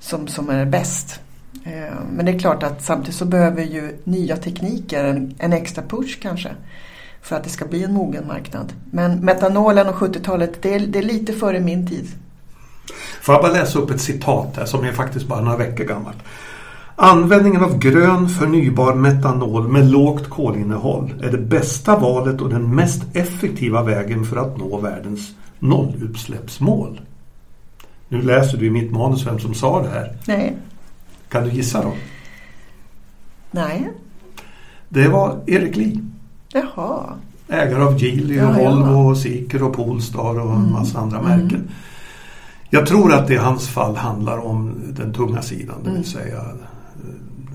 som, 0.00 0.28
som 0.28 0.50
är 0.50 0.64
bäst. 0.64 1.20
Eh, 1.64 1.94
men 2.12 2.26
det 2.26 2.32
är 2.32 2.38
klart 2.38 2.62
att 2.62 2.84
samtidigt 2.84 3.14
så 3.14 3.24
behöver 3.24 3.62
ju 3.62 3.98
nya 4.04 4.36
tekniker 4.36 5.04
en, 5.04 5.34
en 5.38 5.52
extra 5.52 5.84
push 5.88 6.18
kanske 6.22 6.50
för 7.20 7.36
att 7.36 7.44
det 7.44 7.50
ska 7.50 7.64
bli 7.64 7.84
en 7.84 7.92
mogen 7.92 8.26
marknad. 8.26 8.72
Men 8.90 9.24
metanolen 9.24 9.88
och 9.88 9.94
70-talet, 9.94 10.62
det 10.62 10.74
är, 10.74 10.80
det 10.80 10.98
är 10.98 11.02
lite 11.02 11.32
före 11.32 11.60
min 11.60 11.86
tid. 11.86 12.08
Får 13.20 13.34
jag 13.34 13.42
bara 13.42 13.52
läsa 13.52 13.78
upp 13.78 13.90
ett 13.90 14.00
citat 14.00 14.56
här 14.56 14.64
som 14.64 14.84
är 14.84 14.92
faktiskt 14.92 15.26
bara 15.26 15.40
några 15.40 15.56
veckor 15.56 15.84
gammalt. 15.84 16.18
Användningen 16.96 17.64
av 17.64 17.78
grön 17.78 18.28
förnybar 18.28 18.94
metanol 18.94 19.68
med 19.68 19.90
lågt 19.90 20.28
kolinnehåll 20.30 21.14
är 21.22 21.30
det 21.30 21.38
bästa 21.38 21.98
valet 21.98 22.40
och 22.40 22.48
den 22.48 22.74
mest 22.74 23.02
effektiva 23.12 23.82
vägen 23.82 24.24
för 24.24 24.36
att 24.36 24.58
nå 24.58 24.80
världens 24.80 25.34
nollutsläppsmål. 25.58 27.00
Nu 28.08 28.22
läser 28.22 28.58
du 28.58 28.66
i 28.66 28.70
mitt 28.70 28.92
manus 28.92 29.26
vem 29.26 29.38
som 29.38 29.54
sa 29.54 29.82
det 29.82 29.88
här. 29.88 30.16
Nej. 30.26 30.56
Kan 31.28 31.44
du 31.44 31.50
gissa 31.50 31.82
då? 31.82 31.92
Nej. 33.50 33.90
Det 34.88 35.08
var 35.08 35.40
Erik 35.46 35.76
Lee. 35.76 35.98
Jaha. 36.52 37.02
Ägare 37.48 37.82
av 37.82 38.02
Geely, 38.02 38.36
ja, 38.36 38.52
Volvo, 38.52 39.10
och 39.10 39.18
Seeker 39.18 39.62
och 39.62 39.72
Polestar 39.76 40.40
och 40.40 40.52
en 40.52 40.56
mm. 40.56 40.72
massa 40.72 40.98
andra 40.98 41.18
mm. 41.18 41.30
märken. 41.30 41.68
Jag 42.70 42.86
tror 42.86 43.12
att 43.12 43.28
det 43.28 43.34
i 43.34 43.36
hans 43.36 43.68
fall 43.68 43.96
handlar 43.96 44.38
om 44.38 44.74
den 44.96 45.12
tunga 45.12 45.42
sidan, 45.42 45.76
det 45.78 45.90
vill 45.90 45.92
mm. 45.92 46.04
säga 46.04 46.42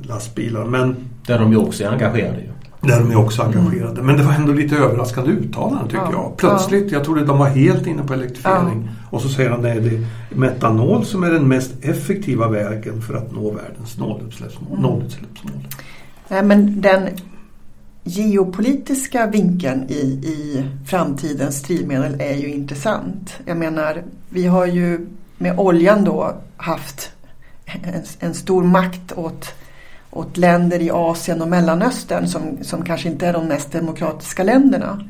lastbilar. 0.07 0.65
Men, 0.65 0.95
där 1.25 1.39
de 1.39 1.51
ju 1.51 1.57
också 1.57 1.83
är 1.83 1.87
engagerade. 1.87 2.37
Ju. 2.37 2.47
Där 2.81 2.99
de 2.99 3.11
är 3.11 3.15
också 3.15 3.41
engagerade. 3.41 3.91
Mm. 3.91 4.05
Men 4.05 4.17
det 4.17 4.23
var 4.23 4.33
ändå 4.33 4.53
lite 4.53 4.75
överraskande 4.75 5.31
uttalande 5.31 5.85
tycker 5.85 5.97
ja. 5.97 6.11
jag. 6.11 6.37
Plötsligt, 6.37 6.91
jag 6.91 7.03
trodde 7.03 7.25
de 7.25 7.37
var 7.37 7.47
helt 7.47 7.87
inne 7.87 8.03
på 8.03 8.13
elektrifiering. 8.13 8.83
Ja. 8.85 9.07
Och 9.09 9.21
så 9.21 9.29
säger 9.29 9.49
han 9.49 9.59
att 9.59 9.63
det 9.63 9.71
är 9.71 10.05
metanol 10.29 11.05
som 11.05 11.23
är 11.23 11.31
den 11.31 11.47
mest 11.47 11.71
effektiva 11.81 12.47
vägen 12.47 13.01
för 13.01 13.13
att 13.13 13.31
nå 13.31 13.51
världens 13.51 13.97
nollutsläppsmål. 13.97 14.71
Mm. 14.71 14.81
nollutsläppsmål. 14.81 15.67
Nej, 16.27 16.43
men 16.43 16.81
den 16.81 17.09
geopolitiska 18.03 19.27
vinkeln 19.27 19.85
i, 19.89 20.01
i 20.23 20.65
framtidens 20.85 21.63
drivmedel 21.63 22.21
är 22.21 22.33
ju 22.33 22.47
intressant. 22.47 23.39
Jag 23.45 23.57
menar, 23.57 24.03
vi 24.29 24.45
har 24.45 24.65
ju 24.65 25.07
med 25.37 25.59
oljan 25.59 26.03
då 26.03 26.33
haft 26.57 27.11
en, 27.65 28.03
en 28.19 28.33
stor 28.33 28.63
makt 28.63 29.13
åt 29.15 29.53
åt 30.17 30.37
länder 30.37 30.81
i 30.81 30.91
Asien 30.91 31.41
och 31.41 31.47
Mellanöstern 31.47 32.27
som, 32.27 32.57
som 32.61 32.85
kanske 32.85 33.09
inte 33.09 33.27
är 33.27 33.33
de 33.33 33.47
mest 33.47 33.71
demokratiska 33.71 34.43
länderna. 34.43 35.09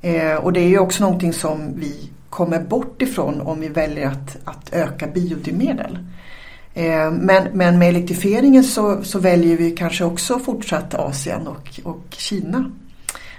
Eh, 0.00 0.34
och 0.34 0.52
det 0.52 0.60
är 0.60 0.68
ju 0.68 0.78
också 0.78 1.04
någonting 1.04 1.32
som 1.32 1.72
vi 1.76 2.10
kommer 2.30 2.60
bort 2.60 3.02
ifrån 3.02 3.40
om 3.40 3.60
vi 3.60 3.68
väljer 3.68 4.06
att, 4.06 4.36
att 4.44 4.72
öka 4.72 5.06
biodrivmedel. 5.06 5.98
Eh, 6.74 7.10
men, 7.10 7.48
men 7.52 7.78
med 7.78 7.88
elektrifieringen 7.88 8.64
så, 8.64 9.04
så, 9.04 9.18
väljer 9.18 9.56
vi 9.56 9.70
kanske 9.70 10.04
också 10.04 10.38
fortsatt 10.38 10.94
Asien 10.94 11.46
och, 11.46 11.80
och 11.84 12.04
Kina. 12.10 12.70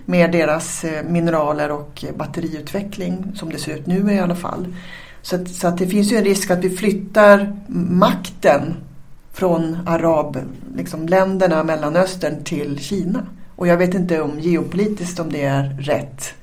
Med 0.06 0.32
deras 0.32 0.84
eh, 0.84 1.04
mineraler 1.04 1.72
och 1.72 2.06
batteriutveckling 2.18 3.32
som 3.36 3.50
det 3.50 3.58
ser 3.58 3.76
ut 3.76 3.88
nu 3.88 4.14
i 4.14 4.20
alla 4.20 4.36
fall. 4.36 4.76
Så, 5.22 5.36
att, 5.36 5.50
så 5.50 5.68
att 5.68 5.78
det 5.78 5.88
finns 5.88 6.12
ju 6.12 6.18
en 6.18 6.24
risk 6.24 6.52
att 6.52 6.64
vi 6.64 6.70
flyttar 6.70 7.56
makten 7.90 8.76
från 9.34 9.78
arabländerna, 9.86 10.52
liksom, 10.76 11.06
Mellanöstern 11.66 12.44
till 12.44 12.80
Kina. 12.80 13.28
Och 13.56 13.68
jag 13.68 13.78
vet 13.78 13.94
inte 13.94 14.22
om 14.22 14.40
geopolitiskt 14.40 15.20
om 15.20 15.32
det 15.32 15.44
är 15.44 15.64
rätt. 15.80 16.34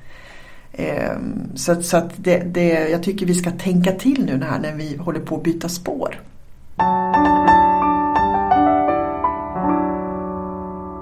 Eh, 0.73 1.17
så, 1.55 1.83
så 1.83 1.97
att 1.97 2.11
det, 2.17 2.39
det, 2.39 2.89
jag 2.89 3.03
tycker 3.03 3.27
vi 3.27 3.35
ska 3.35 3.51
tänka 3.51 3.93
till 3.93 4.25
nu 4.25 4.45
här 4.45 4.59
när 4.59 4.73
vi 4.73 4.97
håller 4.97 5.21
på 5.21 5.37
att 5.37 5.43
byta 5.43 5.69
spår. 5.69 6.21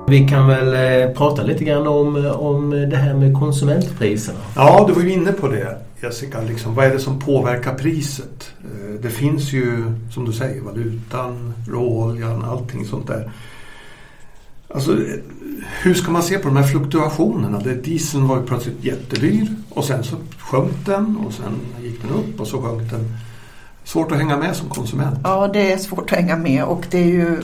Vi 0.09 0.29
kan 0.29 0.47
väl 0.47 0.75
eh, 0.75 1.15
prata 1.15 1.43
lite 1.43 1.65
grann 1.65 1.87
om, 1.87 2.27
om 2.39 2.71
det 2.71 2.97
här 2.97 3.15
med 3.15 3.39
konsumentpriserna. 3.39 4.39
Ja, 4.57 4.85
du 4.89 4.93
var 4.93 5.03
ju 5.03 5.13
inne 5.13 5.33
på 5.33 5.49
det 5.49 5.79
Jessica. 6.03 6.41
Liksom, 6.41 6.75
vad 6.75 6.87
är 6.87 6.91
det 6.91 6.99
som 6.99 7.19
påverkar 7.19 7.75
priset? 7.75 8.51
Eh, 8.61 9.01
det 9.03 9.11
finns 9.11 9.53
ju, 9.53 9.93
som 10.15 10.25
du 10.25 10.33
säger, 10.33 10.61
valutan, 10.61 11.55
råoljan, 11.69 12.45
allting 12.45 12.85
sånt 12.85 13.07
där. 13.07 13.31
Alltså, 14.69 14.99
hur 15.83 15.95
ska 15.95 16.11
man 16.11 16.23
se 16.23 16.39
på 16.39 16.49
de 16.49 16.57
här 16.57 16.65
fluktuationerna? 16.65 17.59
dieseln 17.59 18.29
var 18.29 18.37
ju 18.37 18.47
plötsligt 18.47 18.85
jättedyr 18.85 19.47
och 19.71 19.85
sen 19.85 20.05
så 20.05 20.17
sjönk 20.39 20.87
den 20.87 21.17
och 21.27 21.33
sen 21.33 21.53
gick 21.83 22.03
den 22.03 22.11
upp 22.11 22.41
och 22.41 22.47
så 22.47 22.63
sjönk 22.63 22.91
den. 22.91 23.17
Svårt 23.85 24.13
att 24.13 24.19
hänga 24.19 24.37
med 24.37 24.57
som 24.57 24.69
konsument. 24.69 25.19
Ja, 25.25 25.49
det 25.53 25.73
är 25.73 25.77
svårt 25.77 26.13
att 26.13 26.19
hänga 26.19 26.37
med 26.37 26.65
och 26.65 26.87
det 26.91 26.99
är 26.99 27.05
ju 27.05 27.37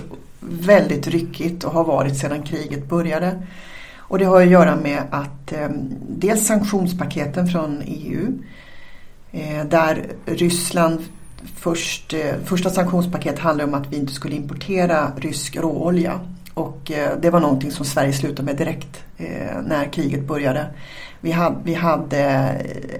väldigt 0.49 1.07
ryckigt 1.07 1.65
och 1.65 1.73
har 1.73 1.85
varit 1.85 2.17
sedan 2.17 2.43
kriget 2.43 2.89
började. 2.89 3.43
Och 3.97 4.19
det 4.19 4.25
har 4.25 4.43
att 4.43 4.49
göra 4.49 4.77
med 4.77 5.03
att 5.11 5.53
eh, 5.53 5.69
dels 6.09 6.47
sanktionspaketen 6.47 7.47
från 7.47 7.83
EU 7.87 8.33
eh, 9.33 9.67
där 9.67 10.07
Ryssland 10.27 11.05
först, 11.57 12.15
eh, 12.15 12.35
första 12.45 12.71
sanktionspaket 12.71 13.39
handlade 13.39 13.71
om 13.71 13.75
att 13.83 13.93
vi 13.93 13.97
inte 13.97 14.13
skulle 14.13 14.37
importera 14.37 15.13
rysk 15.17 15.57
råolja. 15.57 16.21
Och 16.55 16.93
eh, 16.93 17.19
det 17.21 17.31
var 17.31 17.41
någonting 17.41 17.71
som 17.71 17.87
Sverige 17.87 18.13
slutade 18.13 18.43
med 18.43 18.57
direkt 18.57 19.05
eh, 19.17 19.63
när 19.67 19.93
kriget 19.93 20.25
började. 20.25 20.67
Vi 21.21 21.33
hade, 21.33 21.57
vi 21.65 21.75
hade 21.75 22.21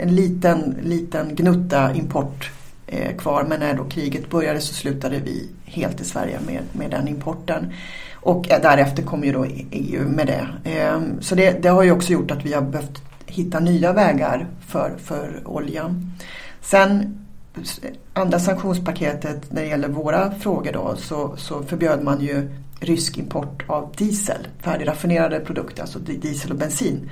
en 0.01 0.15
liten, 0.15 0.77
liten 0.83 1.35
gnutta 1.35 1.95
import 1.95 2.51
eh, 2.51 2.54
Eh, 2.87 3.17
kvar 3.17 3.45
men 3.49 3.61
när 3.61 3.75
då 3.75 3.85
kriget 3.85 4.31
började 4.31 4.61
så 4.61 4.75
slutade 4.75 5.19
vi 5.19 5.49
helt 5.65 6.01
i 6.01 6.05
Sverige 6.05 6.39
med, 6.47 6.63
med 6.73 6.91
den 6.91 7.09
importen. 7.09 7.73
Och 8.15 8.51
eh, 8.51 8.63
därefter 8.63 9.03
kom 9.03 9.25
ju 9.25 9.33
då 9.33 9.47
EU 9.71 10.09
med 10.09 10.27
det. 10.27 10.49
Ehm, 10.71 11.21
så 11.21 11.35
det, 11.35 11.63
det 11.63 11.69
har 11.69 11.83
ju 11.83 11.93
också 11.93 12.13
gjort 12.13 12.31
att 12.31 12.45
vi 12.45 12.53
har 12.53 12.63
behövt 12.63 13.03
hitta 13.27 13.61
nya 13.61 13.93
vägar 13.93 14.47
för, 14.67 14.97
för 14.99 15.43
oljan. 15.45 16.13
Sen 16.61 17.19
eh, 17.57 17.91
andra 18.13 18.39
sanktionspaketet 18.39 19.53
när 19.53 19.63
det 19.63 19.69
gäller 19.69 19.89
våra 19.89 20.31
frågor 20.31 20.73
då 20.73 20.97
så, 20.97 21.37
så 21.37 21.63
förbjöd 21.63 22.03
man 22.03 22.21
ju 22.21 22.51
rysk 22.81 23.19
import 23.19 23.65
av 23.67 23.93
diesel, 23.97 24.47
färdigraffinerade 24.61 25.41
produkter, 25.41 25.83
alltså 25.83 25.99
diesel 25.99 26.51
och 26.51 26.59
bensin. 26.59 27.11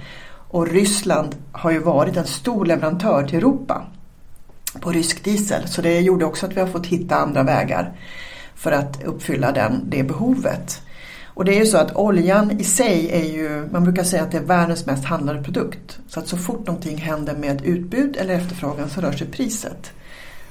Och 0.49 0.69
Ryssland 0.69 1.37
har 1.53 1.71
ju 1.71 1.79
varit 1.79 2.17
en 2.17 2.27
stor 2.27 2.67
leverantör 2.67 3.27
till 3.27 3.39
Europa 3.39 3.87
på 4.81 4.93
rysk 4.93 5.25
diesel 5.25 5.69
så 5.69 5.83
det 5.83 6.01
gjorde 6.01 6.25
också 6.25 6.47
att 6.47 6.57
vi 6.57 6.61
har 6.61 6.67
fått 6.67 6.87
hitta 6.87 7.17
andra 7.17 7.43
vägar 7.43 7.93
för 8.55 8.73
att 8.73 9.05
uppfylla 9.05 9.53
den, 9.53 9.81
det 9.87 10.03
behovet. 10.03 10.83
Och 11.35 11.45
det 11.45 11.55
är 11.55 11.59
ju 11.59 11.67
så 11.67 11.77
att 11.77 11.97
oljan 11.97 12.61
i 12.61 12.65
sig 12.65 13.11
är 13.11 13.25
ju, 13.25 13.69
man 13.73 13.85
brukar 13.85 14.05
säga 14.05 14.23
att 14.23 14.31
det 14.31 14.37
är 14.37 14.43
världens 14.43 14.87
mest 14.87 15.05
handlade 15.05 15.43
produkt. 15.43 15.99
Så 16.09 16.21
att 16.21 16.29
så 16.29 16.37
fort 16.37 16.67
någonting 16.67 16.97
händer 16.97 17.35
med 17.37 17.65
utbud 17.65 18.17
eller 18.17 18.35
efterfrågan 18.35 18.91
så 18.91 19.01
rör 19.01 19.13
sig 19.13 19.27
priset. 19.27 19.93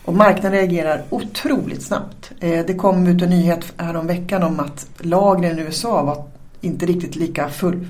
Och 0.05 0.13
marknaden 0.13 0.51
reagerar 0.51 1.03
otroligt 1.09 1.83
snabbt. 1.83 2.31
Eh, 2.39 2.65
det 2.65 2.73
kom 2.73 3.07
ut 3.07 3.21
en 3.21 3.29
nyhet 3.29 3.73
häromveckan 3.77 4.43
om 4.43 4.59
att 4.59 4.87
lagren 4.97 5.59
i 5.59 5.61
USA 5.61 6.03
var 6.03 6.23
inte 6.61 6.85
riktigt 6.85 7.15
lika 7.15 7.49
full, 7.49 7.87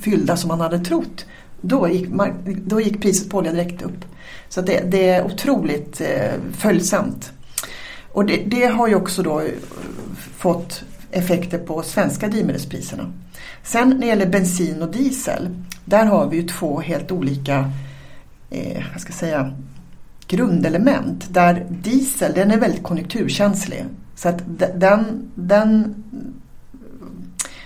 fyllda 0.00 0.36
som 0.36 0.48
man 0.48 0.60
hade 0.60 0.78
trott. 0.78 1.26
Då 1.60 1.88
gick, 1.88 2.08
då 2.46 2.80
gick 2.80 3.02
priset 3.02 3.30
på 3.30 3.38
olja 3.38 3.52
direkt 3.52 3.82
upp. 3.82 4.04
Så 4.52 4.60
det, 4.60 4.80
det 4.90 5.08
är 5.08 5.24
otroligt 5.24 6.00
eh, 6.00 6.32
följsamt. 6.52 7.32
Och 8.12 8.26
det, 8.26 8.36
det, 8.36 8.66
har 8.66 8.88
ju 8.88 8.94
också 8.94 9.22
då 9.22 9.40
eh, 9.40 9.46
fått 10.36 10.84
effekter 11.10 11.58
på 11.58 11.82
svenska 11.82 12.28
drivmedelspriserna. 12.28 13.12
Sen 13.62 13.88
när 13.88 13.98
det 13.98 14.06
gäller 14.06 14.26
bensin 14.26 14.82
och 14.82 14.90
diesel, 14.90 15.48
där 15.84 16.04
har 16.04 16.26
vi 16.26 16.36
ju 16.36 16.48
två 16.48 16.80
helt 16.80 17.12
olika 17.12 17.72
eh, 18.50 18.82
jag 18.92 19.00
ska 19.00 19.12
säga, 19.12 19.52
grundelement 20.26 21.34
där 21.34 21.66
diesel 21.70 22.32
den 22.34 22.50
är 22.50 22.58
väldigt 22.58 22.82
konjunkturkänslig. 22.82 23.84
Så 24.14 24.28
att 24.28 24.42
den, 24.74 25.30
den, 25.34 25.94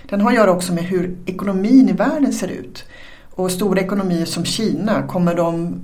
den 0.09 0.21
har 0.21 0.29
att 0.29 0.35
göra 0.35 0.51
också 0.51 0.73
med 0.73 0.83
hur 0.83 1.17
ekonomin 1.25 1.89
i 1.89 1.93
världen 1.93 2.33
ser 2.33 2.47
ut. 2.47 2.83
Och 3.31 3.51
stora 3.51 3.81
ekonomier 3.81 4.25
som 4.25 4.45
Kina, 4.45 5.07
kommer 5.07 5.35
de 5.35 5.81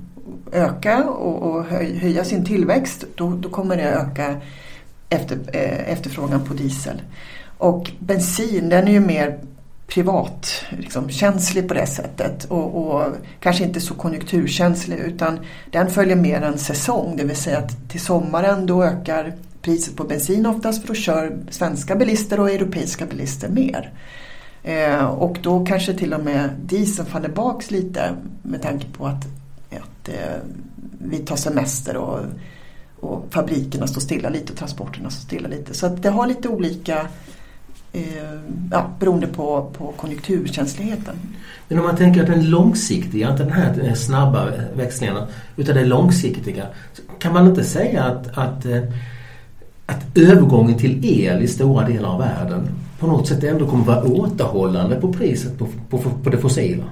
öka 0.52 1.04
och, 1.04 1.42
och 1.42 1.64
höja 2.00 2.24
sin 2.24 2.44
tillväxt 2.44 3.04
då, 3.14 3.30
då 3.30 3.48
kommer 3.48 3.76
det 3.76 3.82
öka 3.82 4.36
efter, 5.08 5.38
eh, 5.52 5.92
efterfrågan 5.92 6.44
på 6.44 6.54
diesel. 6.54 7.02
Och 7.58 7.90
bensin 7.98 8.68
den 8.68 8.88
är 8.88 8.92
ju 8.92 9.00
mer 9.00 9.38
privat 9.86 10.64
liksom, 10.78 11.10
känslig 11.10 11.68
på 11.68 11.74
det 11.74 11.86
sättet 11.86 12.44
och, 12.44 12.76
och, 12.76 13.04
kanske 13.40 13.64
inte 13.64 13.80
så 13.80 13.94
konjunkturkänslig 13.94 14.98
utan 14.98 15.38
den 15.70 15.90
följer 15.90 16.16
mer 16.16 16.42
en 16.42 16.58
säsong. 16.58 17.16
Det 17.16 17.24
vill 17.24 17.36
säga 17.36 17.58
att 17.58 17.90
till 17.90 18.00
sommaren 18.00 18.66
då 18.66 18.84
ökar 18.84 19.32
priset 19.62 19.96
på 19.96 20.04
bensin 20.04 20.46
oftast 20.46 20.80
för 20.80 20.88
då 20.88 20.94
kör 20.94 21.38
svenska 21.50 21.96
bilister 21.96 22.40
och 22.40 22.50
europeiska 22.50 23.06
bilister 23.06 23.48
mer. 23.48 23.92
Eh, 24.62 25.04
och 25.04 25.38
då 25.42 25.66
kanske 25.66 25.94
till 25.94 26.14
och 26.14 26.24
med 26.24 26.50
dieseln 26.62 27.08
faller 27.08 27.28
baks 27.28 27.70
lite 27.70 28.14
med 28.42 28.62
tanke 28.62 28.86
på 28.96 29.06
att, 29.06 29.24
att 30.04 30.08
eh, 30.08 30.36
vi 30.98 31.18
tar 31.18 31.36
semester 31.36 31.96
och, 31.96 32.20
och 33.00 33.26
fabrikerna 33.30 33.86
står 33.86 34.00
stilla 34.00 34.28
lite 34.28 34.52
och 34.52 34.58
transporterna 34.58 35.10
står 35.10 35.26
stilla 35.26 35.48
lite. 35.48 35.74
Så 35.74 35.86
att 35.86 36.02
det 36.02 36.10
har 36.10 36.26
lite 36.26 36.48
olika 36.48 37.06
eh, 37.92 38.02
ja, 38.70 38.90
beroende 39.00 39.26
på, 39.26 39.70
på 39.78 39.92
konjunkturkänsligheten. 39.96 41.16
Men 41.68 41.78
om 41.78 41.84
man 41.84 41.96
tänker 41.96 42.20
att 42.20 42.26
den 42.26 42.50
långsiktiga, 42.50 43.30
inte 43.30 43.42
den 43.42 43.52
här 43.52 43.94
snabba 43.94 44.48
växlingarna, 44.76 45.26
utan 45.56 45.74
det 45.74 45.84
långsiktiga. 45.84 46.66
Kan 47.18 47.32
man 47.32 47.48
inte 47.48 47.64
säga 47.64 48.04
att, 48.04 48.38
att, 48.38 48.66
eh, 48.66 48.82
att 49.86 50.18
övergången 50.18 50.78
till 50.78 51.04
el 51.04 51.42
i 51.42 51.48
stora 51.48 51.86
delar 51.86 52.08
av 52.08 52.18
världen 52.18 52.68
på 52.98 53.06
något 53.06 53.28
sätt 53.28 53.44
ändå 53.44 53.66
kommer 53.66 53.84
vara 53.84 54.04
återhållande 54.04 55.00
på 55.00 55.12
priset 55.12 55.58
på, 55.58 55.68
på, 55.90 55.98
på 55.98 56.30
det 56.30 56.38
fossila? 56.38 56.84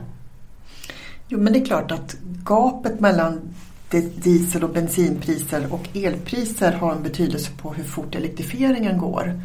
Jo 1.33 1.38
men 1.38 1.53
det 1.53 1.59
är 1.59 1.64
klart 1.64 1.92
att 1.92 2.16
gapet 2.45 3.01
mellan 3.01 3.40
diesel 4.14 4.64
och 4.64 4.71
bensinpriser 4.71 5.73
och 5.73 5.88
elpriser 5.95 6.73
har 6.73 6.92
en 6.92 7.03
betydelse 7.03 7.51
på 7.62 7.73
hur 7.73 7.85
fort 7.85 8.14
elektrifieringen 8.14 8.99
går. 8.99 9.40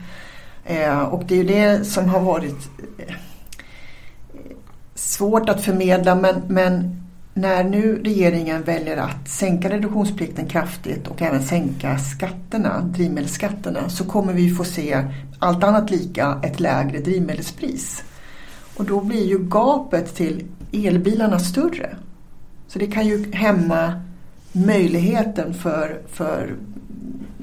Eh, 0.66 1.00
och 1.00 1.24
det 1.26 1.36
är 1.36 1.38
ju 1.38 1.44
det 1.44 1.86
som 1.86 2.10
har 2.10 2.20
varit 2.20 2.70
eh, 2.98 3.16
svårt 4.96 5.50
att 5.50 5.64
förmedla 5.64 6.16
men, 6.16 6.42
men 6.48 7.02
när 7.34 7.64
nu 7.64 8.02
regeringen 8.04 8.64
väljer 8.64 8.98
att 8.98 9.30
sänka 9.30 9.70
reduktionsplikten 9.70 10.48
kraftigt 10.48 11.08
och 11.08 11.22
även 11.22 11.44
sänka 11.44 11.98
skatterna, 11.98 12.82
drivmedelsskatterna 12.82 13.90
så 13.90 14.04
kommer 14.04 14.34
vi 14.34 14.50
få 14.50 14.64
se 14.64 15.04
allt 15.40 15.64
annat 15.64 15.92
lika 15.92 16.40
ett 16.44 16.60
lägre 16.60 17.00
drivmedelspris. 17.00 18.04
Och 18.78 18.86
då 18.86 19.02
blir 19.02 19.26
ju 19.26 19.40
gapet 19.40 20.16
till 20.16 20.44
elbilarna 20.72 21.40
större. 21.40 21.96
Så 22.68 22.80
det 22.80 22.88
kan 22.88 23.08
ju 23.08 23.32
hämma 23.32 24.02
möjligheten 24.52 25.54
för, 25.54 26.02
för 26.08 26.56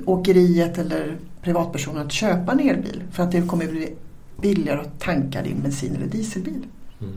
åkeriet 0.04 0.78
eller 0.78 1.16
privatpersoner 1.42 2.00
att 2.00 2.12
köpa 2.12 2.52
en 2.52 2.60
elbil 2.60 3.02
för 3.12 3.22
att 3.22 3.32
det 3.32 3.42
kommer 3.42 3.66
bli 3.66 3.94
billigare 4.40 4.80
att 4.80 5.00
tanka 5.00 5.42
din 5.42 5.60
bensin 5.62 5.96
eller 5.96 6.06
dieselbil. 6.06 6.62
Mm. 7.00 7.12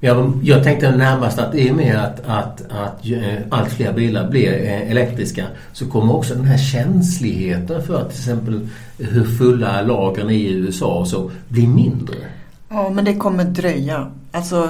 Jag, 0.00 0.40
jag 0.42 0.64
tänkte 0.64 0.96
närmast 0.96 1.38
att 1.38 1.54
i 1.54 1.70
och 1.70 1.76
med 1.76 1.96
att, 1.96 2.20
att, 2.26 2.62
att 2.70 3.06
eh, 3.06 3.34
allt 3.50 3.72
fler 3.72 3.92
bilar 3.92 4.30
blir 4.30 4.52
eh, 4.52 4.90
elektriska 4.90 5.46
så 5.72 5.86
kommer 5.86 6.16
också 6.16 6.34
den 6.34 6.44
här 6.44 6.58
känsligheten 6.58 7.82
för 7.82 8.04
till 8.04 8.18
exempel 8.18 8.68
hur 8.98 9.24
fulla 9.24 9.82
lagren 9.82 10.30
är 10.30 10.34
i 10.34 10.52
USA 10.52 10.98
och 10.98 11.08
så 11.08 11.30
bli 11.48 11.66
mindre. 11.66 12.16
Ja, 12.68 12.90
men 12.90 13.04
det 13.04 13.14
kommer 13.14 13.44
dröja. 13.44 14.10
Alltså, 14.32 14.68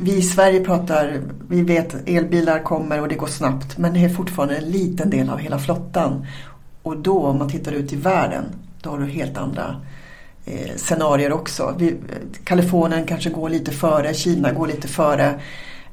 vi 0.00 0.16
i 0.16 0.22
Sverige 0.22 0.64
pratar, 0.64 1.20
vi 1.48 1.62
vet 1.62 2.08
elbilar 2.08 2.58
kommer 2.58 3.00
och 3.00 3.08
det 3.08 3.14
går 3.14 3.26
snabbt 3.26 3.78
men 3.78 3.94
det 3.94 4.04
är 4.04 4.08
fortfarande 4.08 4.56
en 4.56 4.64
liten 4.64 5.10
del 5.10 5.30
av 5.30 5.38
hela 5.38 5.58
flottan. 5.58 6.26
Och 6.82 6.96
då 6.96 7.26
om 7.26 7.38
man 7.38 7.50
tittar 7.50 7.72
ut 7.72 7.92
i 7.92 7.96
världen, 7.96 8.44
då 8.82 8.90
har 8.90 8.98
du 8.98 9.06
helt 9.06 9.36
andra 9.36 9.80
eh, 10.44 10.76
scenarier 10.76 11.32
också. 11.32 11.74
Vi, 11.78 11.96
Kalifornien 12.44 13.06
kanske 13.06 13.30
går 13.30 13.48
lite 13.48 13.70
före, 13.70 14.14
Kina 14.14 14.52
går 14.52 14.66
lite 14.66 14.88
före 14.88 15.40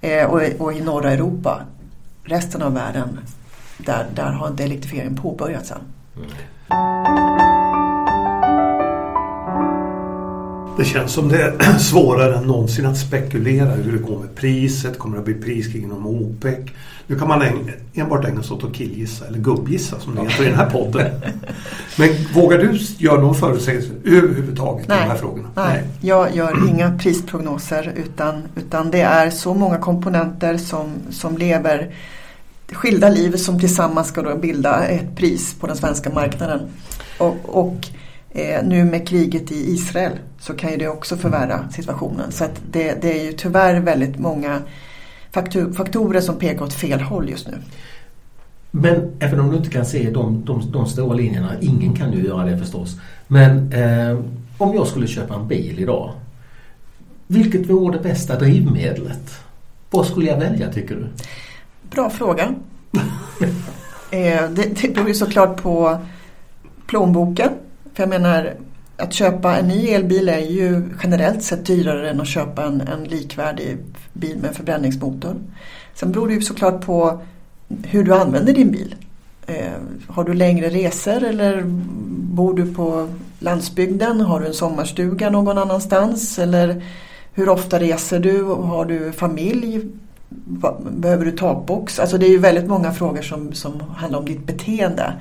eh, 0.01 0.25
och, 0.25 0.41
och, 0.59 0.73
i 0.73 0.81
norra 0.81 1.11
Europa, 1.11 1.61
resten 2.23 2.61
av 2.61 2.73
världen, 2.73 3.19
där, 3.77 4.05
där 4.15 4.31
har 4.31 4.47
inte 4.47 4.63
elektrifieringen 4.63 5.15
påbörjats 5.15 5.71
än. 5.71 5.77
Mm. 6.17 7.30
Det 10.81 10.85
känns 10.85 11.11
som 11.11 11.29
det 11.29 11.41
är 11.41 11.77
svårare 11.79 12.35
än 12.35 12.43
någonsin 12.43 12.85
att 12.85 12.97
spekulera 12.97 13.69
hur 13.69 13.91
det 13.91 13.97
går 13.97 14.19
med 14.19 14.35
priset. 14.35 14.99
Kommer 14.99 15.15
det 15.15 15.19
att 15.19 15.25
bli 15.25 15.33
priskrig 15.33 15.83
inom 15.83 16.07
OPEC? 16.07 16.59
Nu 17.07 17.19
kan 17.19 17.27
man 17.27 17.43
enbart 17.93 18.25
ägna 18.25 18.43
sig 18.43 18.55
åt 18.55 18.63
att 18.63 18.73
killgissa 18.73 19.27
eller 19.27 19.39
gubbgissa 19.39 19.99
som 19.99 20.15
det 20.15 20.21
heter 20.21 20.43
i 20.43 20.47
den 20.47 20.55
här 20.55 20.69
podden. 20.69 21.11
Men 21.97 22.09
vågar 22.33 22.57
du 22.57 22.79
göra 22.97 23.21
någon 23.21 23.35
förutsägelse 23.35 23.89
överhuvudtaget 24.05 24.87
Nej. 24.87 24.97
i 24.97 25.01
de 25.01 25.09
här 25.09 25.17
frågorna? 25.17 25.47
Nej, 25.55 25.83
jag 26.01 26.35
gör 26.35 26.69
inga 26.69 26.97
prisprognoser 26.99 27.93
utan, 27.95 28.43
utan 28.55 28.91
det 28.91 29.01
är 29.01 29.29
så 29.29 29.53
många 29.53 29.77
komponenter 29.77 30.57
som, 30.57 30.93
som 31.09 31.37
lever 31.37 31.95
skilda 32.71 33.09
liv 33.09 33.35
som 33.35 33.59
tillsammans 33.59 34.07
ska 34.07 34.21
då 34.21 34.35
bilda 34.35 34.85
ett 34.85 35.15
pris 35.15 35.55
på 35.59 35.67
den 35.67 35.75
svenska 35.75 36.09
marknaden. 36.09 36.59
Och, 37.17 37.37
och 37.45 37.87
eh, 38.31 38.63
nu 38.63 38.85
med 38.85 39.07
kriget 39.07 39.51
i 39.51 39.71
Israel 39.71 40.11
så 40.39 40.53
kan 40.53 40.71
ju 40.71 40.77
det 40.77 40.87
också 40.87 41.17
förvärra 41.17 41.69
situationen. 41.69 42.31
Så 42.31 42.45
det, 42.71 43.01
det 43.01 43.19
är 43.19 43.25
ju 43.25 43.31
tyvärr 43.33 43.79
väldigt 43.79 44.19
många 44.19 44.61
faktor, 45.31 45.73
faktorer 45.73 46.21
som 46.21 46.35
pekar 46.35 46.65
åt 46.65 46.73
fel 46.73 47.01
håll 47.01 47.29
just 47.29 47.47
nu. 47.47 47.57
Men 48.71 49.11
även 49.19 49.39
om 49.39 49.51
du 49.51 49.57
inte 49.57 49.69
kan 49.69 49.85
se 49.85 50.09
de, 50.09 50.45
de, 50.45 50.71
de 50.71 50.87
stora 50.87 51.13
linjerna, 51.13 51.51
ingen 51.61 51.95
kan 51.95 52.13
ju 52.13 52.23
göra 52.23 52.45
det 52.45 52.57
förstås. 52.57 52.95
Men 53.27 53.73
eh, 53.73 54.19
om 54.57 54.75
jag 54.75 54.87
skulle 54.87 55.07
köpa 55.07 55.35
en 55.35 55.47
bil 55.47 55.79
idag, 55.79 56.13
vilket 57.27 57.69
vore 57.69 57.97
det 57.97 58.03
bästa 58.03 58.39
drivmedlet? 58.39 59.39
Vad 59.89 60.05
skulle 60.05 60.25
jag 60.25 60.39
välja 60.39 60.71
tycker 60.71 60.95
du? 60.95 61.07
Bra 61.95 62.09
fråga. 62.09 62.43
eh, 64.11 64.49
det, 64.49 64.81
det 64.81 64.93
beror 64.93 65.07
ju 65.07 65.13
såklart 65.13 65.61
på 65.61 65.97
plånboken. 66.87 67.49
För 67.93 68.03
jag 68.03 68.09
menar, 68.09 68.53
att 68.97 69.13
köpa 69.13 69.57
en 69.57 69.67
ny 69.67 69.87
elbil 69.87 70.29
är 70.29 70.39
ju 70.39 70.83
generellt 71.03 71.43
sett 71.43 71.65
dyrare 71.65 72.09
än 72.09 72.21
att 72.21 72.27
köpa 72.27 72.63
en, 72.63 72.81
en 72.81 73.03
likvärdig 73.03 73.77
bil 74.13 74.37
med 74.37 74.55
förbränningsmotor. 74.55 75.35
Sen 75.93 76.11
beror 76.11 76.27
det 76.27 76.33
ju 76.33 76.41
såklart 76.41 76.85
på 76.85 77.21
hur 77.83 78.03
du 78.03 78.13
använder 78.13 78.53
din 78.53 78.71
bil. 78.71 78.95
Eh, 79.47 79.71
har 80.07 80.23
du 80.23 80.33
längre 80.33 80.69
resor 80.69 81.23
eller 81.23 81.63
bor 82.31 82.53
du 82.53 82.73
på 82.73 83.07
landsbygden? 83.39 84.21
Har 84.21 84.39
du 84.39 84.47
en 84.47 84.53
sommarstuga 84.53 85.29
någon 85.29 85.57
annanstans? 85.57 86.39
Eller 86.39 86.83
hur 87.33 87.49
ofta 87.49 87.79
reser 87.79 88.19
du? 88.19 88.43
Har 88.43 88.85
du 88.85 89.11
familj? 89.11 89.81
Behöver 90.89 91.25
du 91.25 91.31
takbox? 91.31 91.99
Alltså 91.99 92.17
det 92.17 92.25
är 92.25 92.29
ju 92.29 92.37
väldigt 92.37 92.67
många 92.67 92.91
frågor 92.91 93.21
som, 93.21 93.53
som 93.53 93.83
handlar 93.95 94.19
om 94.19 94.25
ditt 94.25 94.45
beteende. 94.45 95.13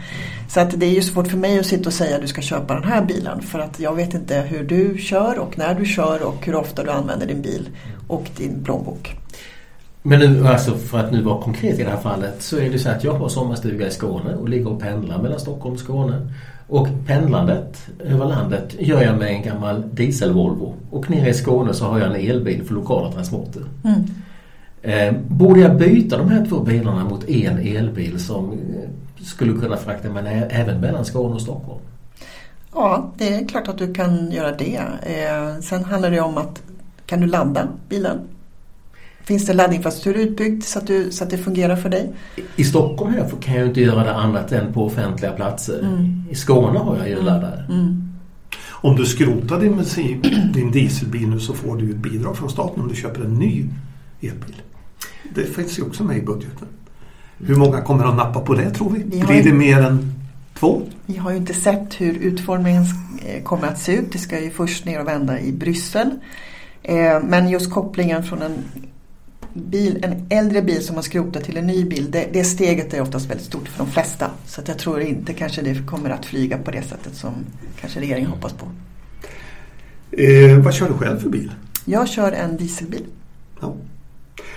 Så 0.49 0.61
att 0.61 0.81
det 0.81 0.87
är 0.87 0.91
ju 0.91 1.03
svårt 1.03 1.29
för 1.29 1.37
mig 1.37 1.59
att 1.59 1.67
sitta 1.67 1.89
och 1.89 1.93
säga 1.93 2.17
att 2.17 2.23
du 2.23 2.29
ska 2.29 2.41
köpa 2.41 2.75
den 2.75 2.85
här 2.85 3.05
bilen. 3.05 3.43
För 3.43 3.59
att 3.59 3.81
jag 3.81 3.95
vet 3.95 4.15
inte 4.15 4.41
hur 4.41 4.65
du 4.65 4.99
kör 4.99 5.39
och 5.39 5.59
när 5.59 5.75
du 5.75 5.87
kör 5.87 6.23
och 6.23 6.47
hur 6.47 6.55
ofta 6.55 6.85
du 6.85 6.91
använder 6.91 7.27
din 7.27 7.43
bil 7.43 7.69
och 8.09 8.27
din 8.37 8.65
plånbok. 8.65 9.17
Men 10.03 10.19
nu, 10.19 10.49
alltså 10.49 10.75
för 10.75 10.99
att 10.99 11.13
nu 11.13 11.23
vara 11.23 11.43
konkret 11.43 11.79
i 11.79 11.83
det 11.83 11.91
här 11.91 12.01
fallet 12.01 12.43
så 12.43 12.59
är 12.59 12.71
det 12.71 12.79
så 12.79 12.89
att 12.89 13.05
jag 13.05 13.13
har 13.13 13.29
sommarstuga 13.29 13.87
i 13.87 13.91
Skåne 13.91 14.35
och 14.35 14.49
ligger 14.49 14.73
och 14.73 14.81
pendlar 14.81 15.23
mellan 15.23 15.41
Stockholm 15.41 15.75
och 15.75 15.81
Skåne. 15.81 16.33
Och 16.69 16.89
pendlandet 17.07 17.89
över 18.05 18.27
landet 18.27 18.77
gör 18.79 19.03
jag 19.03 19.19
med 19.19 19.29
en 19.29 19.43
gammal 19.43 19.83
diesel-Volvo. 19.93 20.75
Och 20.91 21.11
nere 21.11 21.29
i 21.29 21.35
Skåne 21.35 21.75
så 21.75 21.85
har 21.85 21.99
jag 21.99 22.09
en 22.09 22.31
elbil 22.31 22.65
för 22.65 22.75
lokala 22.75 23.13
transporter. 23.13 23.63
Mm. 23.85 24.05
Eh, 24.83 25.13
borde 25.29 25.61
jag 25.61 25.77
byta 25.77 26.19
de 26.19 26.29
här 26.29 26.47
två 26.47 26.61
bilarna 26.61 27.05
mot 27.05 27.29
en 27.29 27.59
elbil 27.59 28.21
som 28.21 28.53
eh, 28.53 28.59
skulle 29.25 29.61
kunna 29.61 29.77
frakta 29.77 30.11
mig 30.11 30.49
även 30.51 30.81
mellan 30.81 31.05
Skåne 31.05 31.35
och 31.35 31.43
Stockholm? 31.43 31.81
Ja, 32.75 33.13
det 33.19 33.35
är 33.35 33.49
klart 33.49 33.69
att 33.69 33.79
du 33.79 33.95
kan 33.95 34.31
göra 34.31 34.53
det. 34.53 34.81
Eh, 35.03 35.61
sen 35.61 35.85
handlar 35.85 36.11
det 36.11 36.21
om 36.21 36.39
att 36.39 36.63
kan 37.07 37.21
du 37.21 37.27
ladda 37.27 37.69
bilen? 37.89 38.19
Finns 39.25 39.47
det 39.47 39.53
laddinfrastruktur 39.53 40.23
utbyggd 40.23 40.63
så 40.63 40.79
att, 40.79 40.87
du, 40.87 41.11
så 41.11 41.25
att 41.25 41.31
det 41.31 41.39
fungerar 41.39 41.77
för 41.77 41.89
dig? 41.89 42.13
I 42.57 42.65
Stockholm 42.65 43.13
här 43.13 43.29
kan 43.41 43.55
jag 43.55 43.63
ju 43.63 43.69
inte 43.69 43.81
göra 43.81 44.05
det 44.05 44.15
annat 44.15 44.53
än 44.53 44.73
på 44.73 44.87
offentliga 44.87 45.33
platser. 45.33 45.81
Mm. 45.81 46.25
I 46.31 46.35
Skåne 46.35 46.79
har 46.79 46.97
jag 46.97 47.09
ju 47.09 47.23
laddare. 47.23 47.65
Mm. 47.69 48.13
Om 48.71 48.97
du 48.97 49.07
skrotar 49.07 49.61
din, 49.61 49.83
din 50.53 50.71
dieselbil 50.71 51.29
nu 51.29 51.41
så 51.41 51.55
får 51.55 51.77
du 51.77 51.91
ett 51.91 51.97
bidrag 51.97 52.37
från 52.37 52.51
staten 52.51 52.83
om 52.83 52.89
du 52.89 52.95
köper 52.95 53.25
en 53.25 53.35
ny 53.35 53.67
elbil. 54.21 54.63
Det 55.35 55.45
finns 55.45 55.79
ju 55.79 55.83
också 55.83 56.05
med 56.05 56.17
i 56.17 56.23
budgeten. 56.23 56.69
Hur 57.39 57.57
många 57.57 57.81
kommer 57.81 58.05
att 58.05 58.17
nappa 58.17 58.41
på 58.41 58.55
det 58.55 58.71
tror 58.71 58.91
vi? 58.91 59.03
Vi 59.03 59.21
Blir 59.21 59.43
det 59.43 59.53
mer 59.53 59.83
än 59.83 60.13
två? 60.55 60.83
Vi 61.07 61.17
har 61.17 61.31
ju 61.31 61.37
inte 61.37 61.55
sett 61.55 62.01
hur 62.01 62.15
utformningen 62.15 62.85
eh, 63.27 63.43
kommer 63.43 63.69
att 63.69 63.79
se 63.79 63.93
ut. 63.97 64.13
Det 64.13 64.19
ska 64.19 64.41
ju 64.41 64.51
först 64.51 64.85
ner 64.85 65.01
och 65.01 65.09
vända 65.09 65.41
i 65.41 65.53
Bryssel. 65.53 66.11
Eh, 66.83 67.23
Men 67.23 67.49
just 67.49 67.71
kopplingen 67.71 68.23
från 68.23 68.43
en, 68.43 68.55
bil, 69.53 70.05
en 70.05 70.27
äldre 70.31 70.63
bil 70.63 70.83
som 70.83 70.97
har 70.97 71.03
skrotat 71.03 71.45
till 71.45 71.57
en 71.57 71.67
ny 71.67 71.85
bil, 71.85 72.11
det, 72.11 72.29
det 72.33 72.45
steget 72.45 72.95
är 72.95 73.01
oftast 73.01 73.31
väldigt 73.31 73.47
stort 73.47 73.69
för 73.69 73.85
de 73.85 73.91
flesta. 73.91 74.31
Så 74.47 74.61
att 74.61 74.69
jag 74.69 74.79
tror 74.79 75.01
inte 75.01 75.33
kanske 75.33 75.63
det 75.63 75.87
kommer 75.87 76.11
att 76.11 76.27
flyga 76.27 76.59
på 76.59 76.71
det 76.71 76.83
sättet 76.83 77.15
som 77.15 77.33
kanske 77.81 78.01
regeringen 78.01 78.31
hoppas 78.31 78.53
på. 78.53 78.67
Eh, 80.17 80.59
vad 80.59 80.75
kör 80.75 80.89
du 80.89 80.95
själv 80.95 81.19
för 81.19 81.29
bil? 81.29 81.53
Jag 81.85 82.09
kör 82.09 82.33
en 82.33 82.57
dieselbil. 82.57 83.05
Ja. 83.61 83.75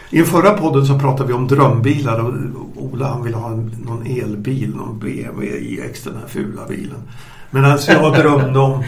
I 0.10 0.18
den 0.18 0.26
förra 0.26 0.52
podden 0.52 0.86
så 0.86 1.00
pratade 1.00 1.28
vi 1.28 1.34
om 1.34 1.48
drömbilar 1.48 2.20
och 2.20 2.34
Ola 2.76 3.08
han 3.08 3.24
ville 3.24 3.38
ha 3.38 3.52
en, 3.52 3.76
någon 3.86 4.06
elbil, 4.06 4.76
någon 4.76 5.00
BMW 5.00 5.58
iX, 5.58 6.04
den 6.04 6.16
här 6.16 6.28
fula 6.28 6.66
bilen. 6.68 7.00
Medan 7.52 7.80
jag 7.88 8.14
drömde 8.14 8.60
om 8.60 8.84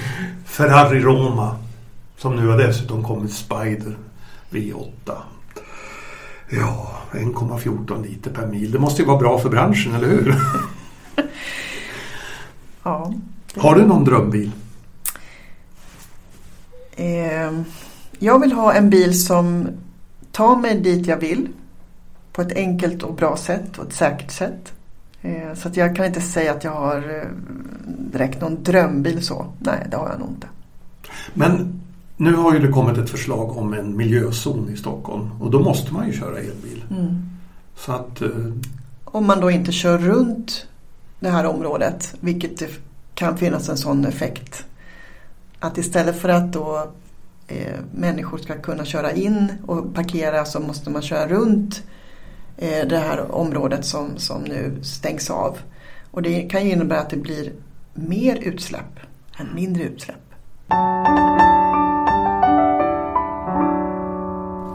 Ferrari 0.46 1.00
Roma 1.00 1.56
som 2.18 2.36
nu 2.36 2.48
har 2.48 2.58
dessutom 2.58 3.04
kommit 3.04 3.34
Spider 3.34 3.98
V8. 4.50 5.12
Ja, 6.50 6.92
1,14 7.12 8.04
liter 8.04 8.32
per 8.32 8.48
mil. 8.48 8.72
Det 8.72 8.80
måste 8.80 9.02
ju 9.02 9.08
vara 9.08 9.18
bra 9.18 9.40
för 9.40 9.50
branschen, 9.50 9.96
eller 9.96 10.08
hur? 10.08 10.36
Ja. 12.84 13.14
Har 13.56 13.76
du 13.76 13.86
någon 13.86 14.04
drömbil? 14.04 14.52
Eh, 16.96 17.52
jag 18.20 18.40
vill 18.40 18.52
ha 18.52 18.74
en 18.74 18.90
bil 18.90 19.26
som 19.26 19.68
tar 20.36 20.56
mig 20.56 20.80
dit 20.80 21.08
jag 21.08 21.18
vill 21.18 21.48
på 22.32 22.42
ett 22.42 22.56
enkelt 22.56 23.04
och 23.04 23.16
bra 23.16 23.38
sätt 23.38 23.78
och 23.78 23.86
ett 23.86 23.94
säkert 23.94 24.32
sätt. 24.32 24.74
Eh, 25.22 25.54
så 25.56 25.68
att 25.68 25.78
jag 25.78 25.96
kan 25.96 26.06
inte 26.06 26.22
säga 26.22 26.52
att 26.52 26.64
jag 26.64 26.72
har 26.72 26.98
eh, 26.98 27.30
direkt 28.12 28.42
någon 28.42 28.64
drömbil 28.64 29.26
så. 29.26 29.46
Nej, 29.60 29.88
det 29.92 29.98
har 29.98 30.10
jag 30.10 30.20
nog 30.20 30.30
inte. 30.30 30.48
Men 31.34 31.82
nu 32.18 32.34
har 32.34 32.54
ju 32.54 32.60
det 32.60 32.72
kommit 32.72 32.98
ett 32.98 33.10
förslag 33.10 33.58
om 33.58 33.74
en 33.74 33.98
miljözon 33.98 34.70
i 34.74 34.78
Stockholm 34.78 35.42
och 35.42 35.52
då 35.52 35.60
måste 35.60 35.94
man 35.94 36.08
ju 36.08 36.14
köra 36.14 36.40
elbil. 36.40 36.84
Mm. 36.92 37.30
Så 37.76 37.92
att 37.92 38.22
eh, 38.22 38.30
Om 39.04 39.26
man 39.26 39.40
då 39.40 39.52
inte 39.52 39.72
kör 39.72 39.98
runt 39.98 40.68
det 41.20 41.30
här 41.30 41.46
området, 41.46 42.16
vilket 42.20 42.60
det 42.60 42.70
kan 43.14 43.38
finnas 43.38 43.70
en 43.70 43.78
sån 43.78 44.06
effekt. 44.06 44.66
Att 45.60 45.78
istället 45.78 46.22
för 46.22 46.30
att 46.30 46.54
då 46.54 46.92
eh, 47.48 47.80
människor 47.92 48.38
ska 48.38 48.62
kunna 48.62 48.86
köra 48.86 49.12
in 49.12 49.54
och 49.66 49.96
parkera 49.96 50.46
så 50.46 50.60
måste 50.60 50.90
man 50.90 51.02
köra 51.02 51.28
runt 51.28 51.84
eh, 52.58 52.88
det 52.88 52.98
här 52.98 53.32
området 53.36 53.86
som, 53.86 54.18
som 54.18 54.42
nu 54.42 54.84
stängs 54.84 55.30
av. 55.30 55.58
Och 56.12 56.22
det 56.22 56.42
kan 56.42 56.66
ju 56.66 56.72
innebära 56.72 57.00
att 57.00 57.10
det 57.10 57.18
blir 57.18 57.52
mer 57.94 58.36
utsläpp 58.36 59.00
än 59.40 59.56
mindre 59.56 59.84
utsläpp. 59.84 60.16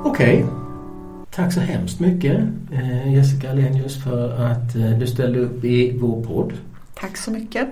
Okej. 0.04 0.46
Tack 1.30 1.52
så 1.52 1.60
hemskt 1.60 2.00
mycket 2.00 2.40
eh, 2.72 3.14
Jessica 3.14 3.50
Alenius 3.50 4.04
för 4.04 4.44
att 4.44 4.76
eh, 4.76 4.98
du 4.98 5.06
ställde 5.06 5.38
upp 5.38 5.64
i 5.64 5.98
vår 5.98 6.24
podd. 6.24 6.52
Tack 6.94 7.16
så 7.16 7.30
mycket. 7.30 7.68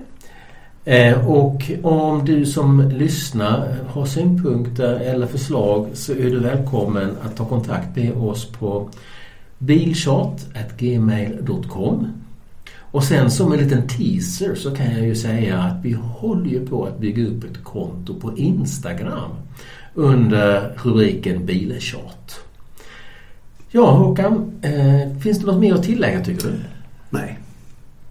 Eh, 0.89 1.27
och 1.27 1.71
om 1.83 2.25
du 2.25 2.45
som 2.45 2.89
lyssnar 2.89 3.77
har 3.87 4.05
synpunkter 4.05 4.95
eller 4.95 5.27
förslag 5.27 5.87
så 5.93 6.11
är 6.11 6.29
du 6.29 6.39
välkommen 6.39 7.17
att 7.21 7.35
ta 7.35 7.45
kontakt 7.45 7.95
med 7.95 8.13
oss 8.13 8.45
på 8.45 8.89
bilchat.gmail.com 9.57 12.07
Och 12.77 13.03
sen 13.03 13.31
som 13.31 13.51
en 13.51 13.59
liten 13.59 13.87
teaser 13.87 14.55
så 14.55 14.75
kan 14.75 14.91
jag 14.91 15.05
ju 15.05 15.15
säga 15.15 15.59
att 15.59 15.85
vi 15.85 15.93
håller 15.93 16.49
ju 16.49 16.67
på 16.67 16.85
att 16.85 16.99
bygga 16.99 17.27
upp 17.27 17.43
ett 17.43 17.63
konto 17.63 18.19
på 18.19 18.37
Instagram 18.37 19.31
under 19.93 20.73
rubriken 20.83 21.45
Biltjat. 21.45 22.39
Ja 23.71 23.91
Håkan, 23.91 24.51
eh, 24.61 25.17
finns 25.19 25.39
det 25.39 25.45
något 25.45 25.59
mer 25.59 25.73
att 25.73 25.83
tillägga 25.83 26.23
tycker 26.23 26.47
du? 26.47 26.53
nej. 27.09 27.39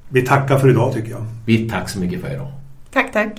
Vi 0.09 0.22
tackar 0.22 0.59
för 0.59 0.70
idag 0.70 0.94
tycker 0.94 1.11
jag. 1.11 1.26
Vi 1.46 1.68
tack 1.68 1.88
så 1.88 2.00
mycket 2.00 2.20
för 2.20 2.34
idag. 2.34 2.57
Tack, 2.91 3.12
tack. 3.12 3.39